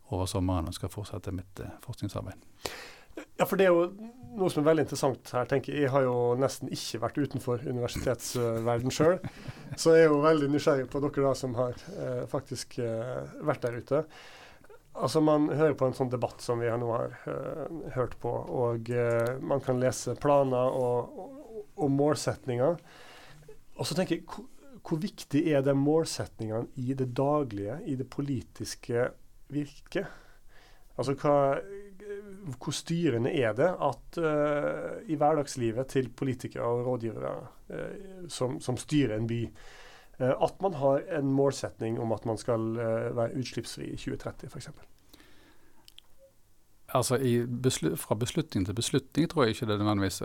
[0.10, 2.48] over sommeren og skal fortsette mitt eh, forskningsarbeid.
[3.38, 3.88] Ja, for det er jo
[4.38, 5.88] noe som er veldig interessant her, tenker jeg.
[5.88, 9.18] Jeg har jo nesten ikke vært utenfor universitetsverden sjøl.
[9.82, 13.66] Så jeg er jo veldig nysgjerrig på dere da som har eh, faktisk eh, vært
[13.66, 14.04] der ute.
[14.98, 18.88] Altså Man hører på en sånn debatt som vi nå har uh, hørt på, og
[18.90, 21.36] uh, man kan lese planer og, og,
[21.78, 22.78] og målsetninger.
[23.78, 24.48] Og så tenker jeg, hvor,
[24.82, 29.10] hvor viktig er de målsetningene i det daglige, i det politiske
[29.54, 30.08] virket?
[30.98, 31.36] Altså hva,
[32.56, 37.34] hvor styrende er det at uh, i hverdagslivet til politikere og rådgivere
[37.74, 39.44] uh, som, som, styrer en by,
[40.20, 42.74] uh, at man har en målsetning om at man skal
[43.18, 44.70] være utslippsfri i 2030 f.eks.?
[46.96, 50.22] Altså beslut, Fra beslutning til beslutning tror jeg ikke det nødvendigvis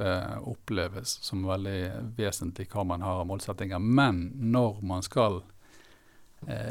[0.46, 3.82] oppleves som veldig vesentlig hva man har av målsettinger.
[3.82, 5.40] Men når man skal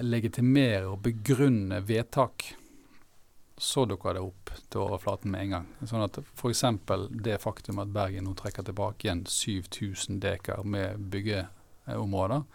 [0.04, 2.54] legitimere og begrunne vedtak,
[3.62, 5.68] så dukker det opp til overflaten med en gang.
[5.86, 6.64] Sånn at F.eks.
[7.24, 12.48] det faktum at Bergen nå trekker tilbake igjen 7000 dekar med byggeområder,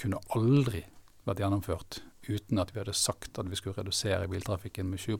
[0.00, 0.84] kunne aldri
[1.24, 5.18] vært gjennomført uten at vi hadde sagt at vi skulle redusere biltrafikken med 20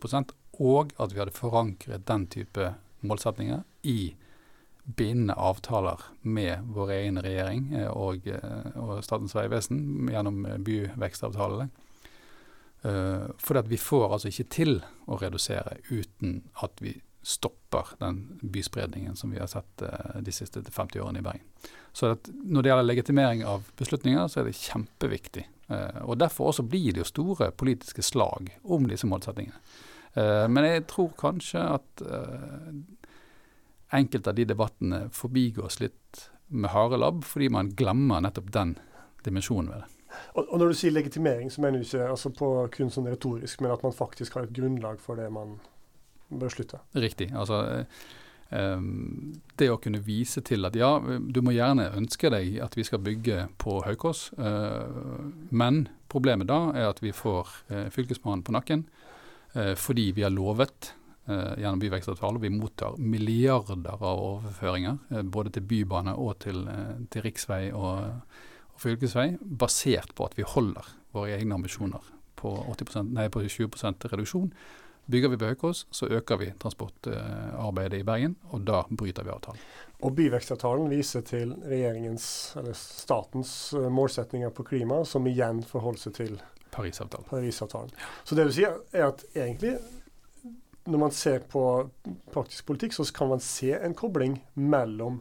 [0.61, 4.15] og at vi hadde forankret den type målsetninger i
[4.85, 11.71] bindende avtaler med vår egen regjering eh, og, eh, og Statens vegvesen gjennom byvekstavtalene.
[12.81, 19.19] Uh, for vi får altså ikke til å redusere uten at vi stopper den byspredningen
[19.21, 19.83] som vi har sett
[20.25, 21.45] de siste 50 årene i Bergen.
[21.93, 25.45] Så når det gjelder legitimering av beslutninger, så er det kjempeviktig.
[26.09, 29.61] Og Derfor også blir det jo store politiske slag om disse målsettingene.
[30.15, 32.03] Men jeg tror kanskje at
[33.95, 38.77] enkelte av de debattene forbigås litt med harelabb, fordi man glemmer nettopp den
[39.25, 39.91] dimensjonen ved det.
[40.35, 43.75] Og, når du sier legitimering, så mener du ikke altså på kun sånn retorisk, men
[43.75, 45.59] at man faktisk har et grunnlag for det man
[46.31, 46.81] bør slutte?
[46.99, 47.31] Riktig.
[47.35, 47.85] Altså
[48.51, 52.87] um, det å kunne vise til at ja, du må gjerne ønske deg at vi
[52.87, 54.29] skal bygge på Haukås,
[55.51, 57.55] men problemet da er at vi får
[57.95, 58.87] Fylkesmannen på nakken
[59.53, 60.93] fordi vi har lovet
[61.31, 66.63] gjennom byvekstavtalen, Vi mottar milliarder av overføringer, både til bybane og til,
[67.11, 68.23] til riksvei og
[68.81, 72.05] fylkesvei basert på at vi holder våre egne ambisjoner
[72.41, 74.53] på, 80%, nei, på 20% reduksjon.
[75.11, 79.65] Bygger vi på Høykås, så øker vi transportarbeidet i Bergen, og da bryter vi avtalen.
[80.07, 81.57] Og Byvekstavtalen viser til
[82.79, 86.39] statens eh, målsetninger på klima, som igjen forholder seg til
[86.75, 87.27] Parisavtalen.
[87.31, 87.91] Parisavtalen.
[88.25, 89.77] Så det du sier, er at egentlig
[90.91, 91.65] når man ser på
[92.33, 95.21] praktisk politikk, så kan man se en kobling mellom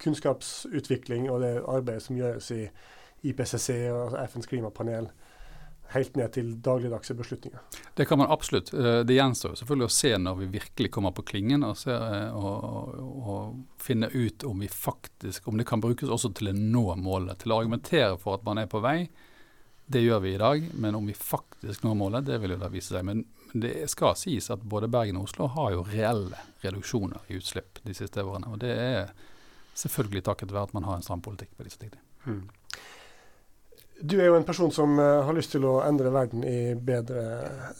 [0.00, 2.62] kunnskapsutvikling og det arbeidet som gjøres i
[3.28, 5.10] IPCC og FNs klimapanel
[5.90, 7.58] helt ned til dagligdagse beslutninger.
[7.98, 8.72] Det kan man absolutt.
[8.74, 12.36] Eh, det gjenstår selvfølgelig å se når vi virkelig kommer på klingen, og, se, eh,
[12.36, 16.84] og, og, finne ut om vi faktisk, om det kan brukes også til å nå
[17.02, 17.42] målet.
[17.42, 19.02] Til å argumentere for at man er på vei,
[19.90, 20.68] det gjør vi i dag.
[20.74, 23.06] Men om vi faktisk når målet, det vil jo da vise seg.
[23.06, 27.82] Men det skal sies at både Bergen og Oslo har jo reelle reduksjoner i utslipp
[27.82, 28.52] de siste årene.
[28.52, 29.10] og det er
[29.74, 32.02] selvfølgelig takket være at man har en stram politikk på disse tingene.
[32.26, 32.44] Mm.
[34.00, 37.24] Du er jo en person som uh, har lyst til å endre verden i bedre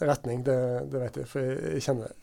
[0.00, 0.58] retning, det,
[0.92, 2.16] det vet jeg, for jeg kjenner det.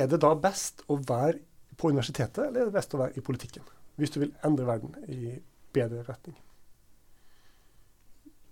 [0.00, 1.38] Er det da best å være
[1.78, 3.64] på universitetet, eller er det best å være i politikken?
[3.96, 5.38] Hvis du vil endre verden i
[5.72, 6.36] bedre retning?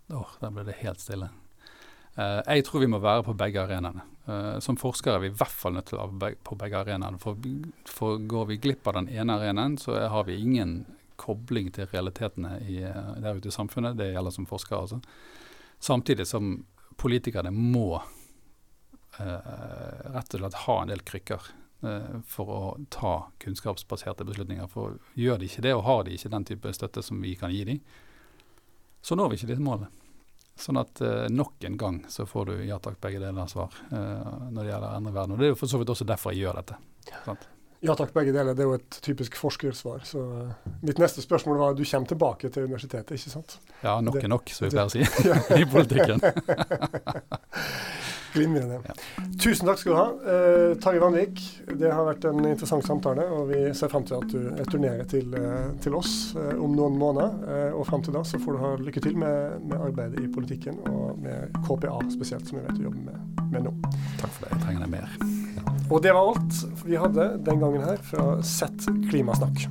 [0.09, 1.31] Åh, der ble det helt stille.
[2.17, 4.05] Uh, jeg tror vi må være på begge arenaene.
[4.27, 7.21] Uh, som forskere er vi i hvert fall nødt til å være på begge arenaene.
[7.23, 7.41] For,
[7.91, 10.79] for, går vi glipp av den ene arenaen, så har vi ingen
[11.21, 13.97] kobling til realitetene i, eh, der ute i samfunnet.
[13.97, 14.81] Det gjelder som forskere.
[14.85, 15.01] Altså.
[15.81, 16.59] Samtidig som
[17.01, 19.23] politikerne må uh,
[20.13, 21.53] rett og slett ha en del krykker
[22.27, 22.61] for å
[22.91, 23.11] ta
[23.45, 24.67] kunnskapsbaserte beslutninger.
[24.73, 27.53] For gjør de ikke det, og har de ikke den type støtte som vi kan
[27.53, 27.83] gi dem,
[29.07, 29.93] så når vi ikke disse målene.
[30.57, 34.31] Sånn at eh, nok en gang så får du ja takk, begge deler svar eh,
[34.51, 35.35] når det gjelder å endre verden.
[35.37, 36.79] Og det er jo for så vidt også derfor jeg gjør dette.
[37.27, 37.45] Sant?
[37.85, 38.57] Ja takk, begge deler.
[38.57, 40.05] Det er jo et typisk forskersvar.
[40.09, 43.59] Så uh, mitt neste spørsmål var du kommer tilbake til universitetet, ikke sant?
[43.83, 45.05] Ja, nok er nok, som vi pleier å si
[45.61, 46.23] i politikken.
[48.37, 48.81] Glimrende.
[48.85, 48.95] Ja.
[49.41, 50.07] Tusen takk skal du ha.
[50.33, 51.41] Eh, Tarjei Vanvik,
[51.81, 53.25] det har vært en interessant samtale.
[53.33, 56.99] Og vi ser frem til at du returnerer til, eh, til oss eh, om noen
[57.01, 57.41] måneder.
[57.49, 60.31] Eh, og frem til da så får du ha lykke til med, med arbeidet i
[60.33, 63.77] politikken, og med KPA spesielt, som vi vet du jobber med, med nå.
[64.21, 64.57] Takk for det.
[64.57, 65.46] Jeg trenger deg mer.
[65.87, 69.69] Og det var alt vi hadde den gangen her fra Sett klimasnakk.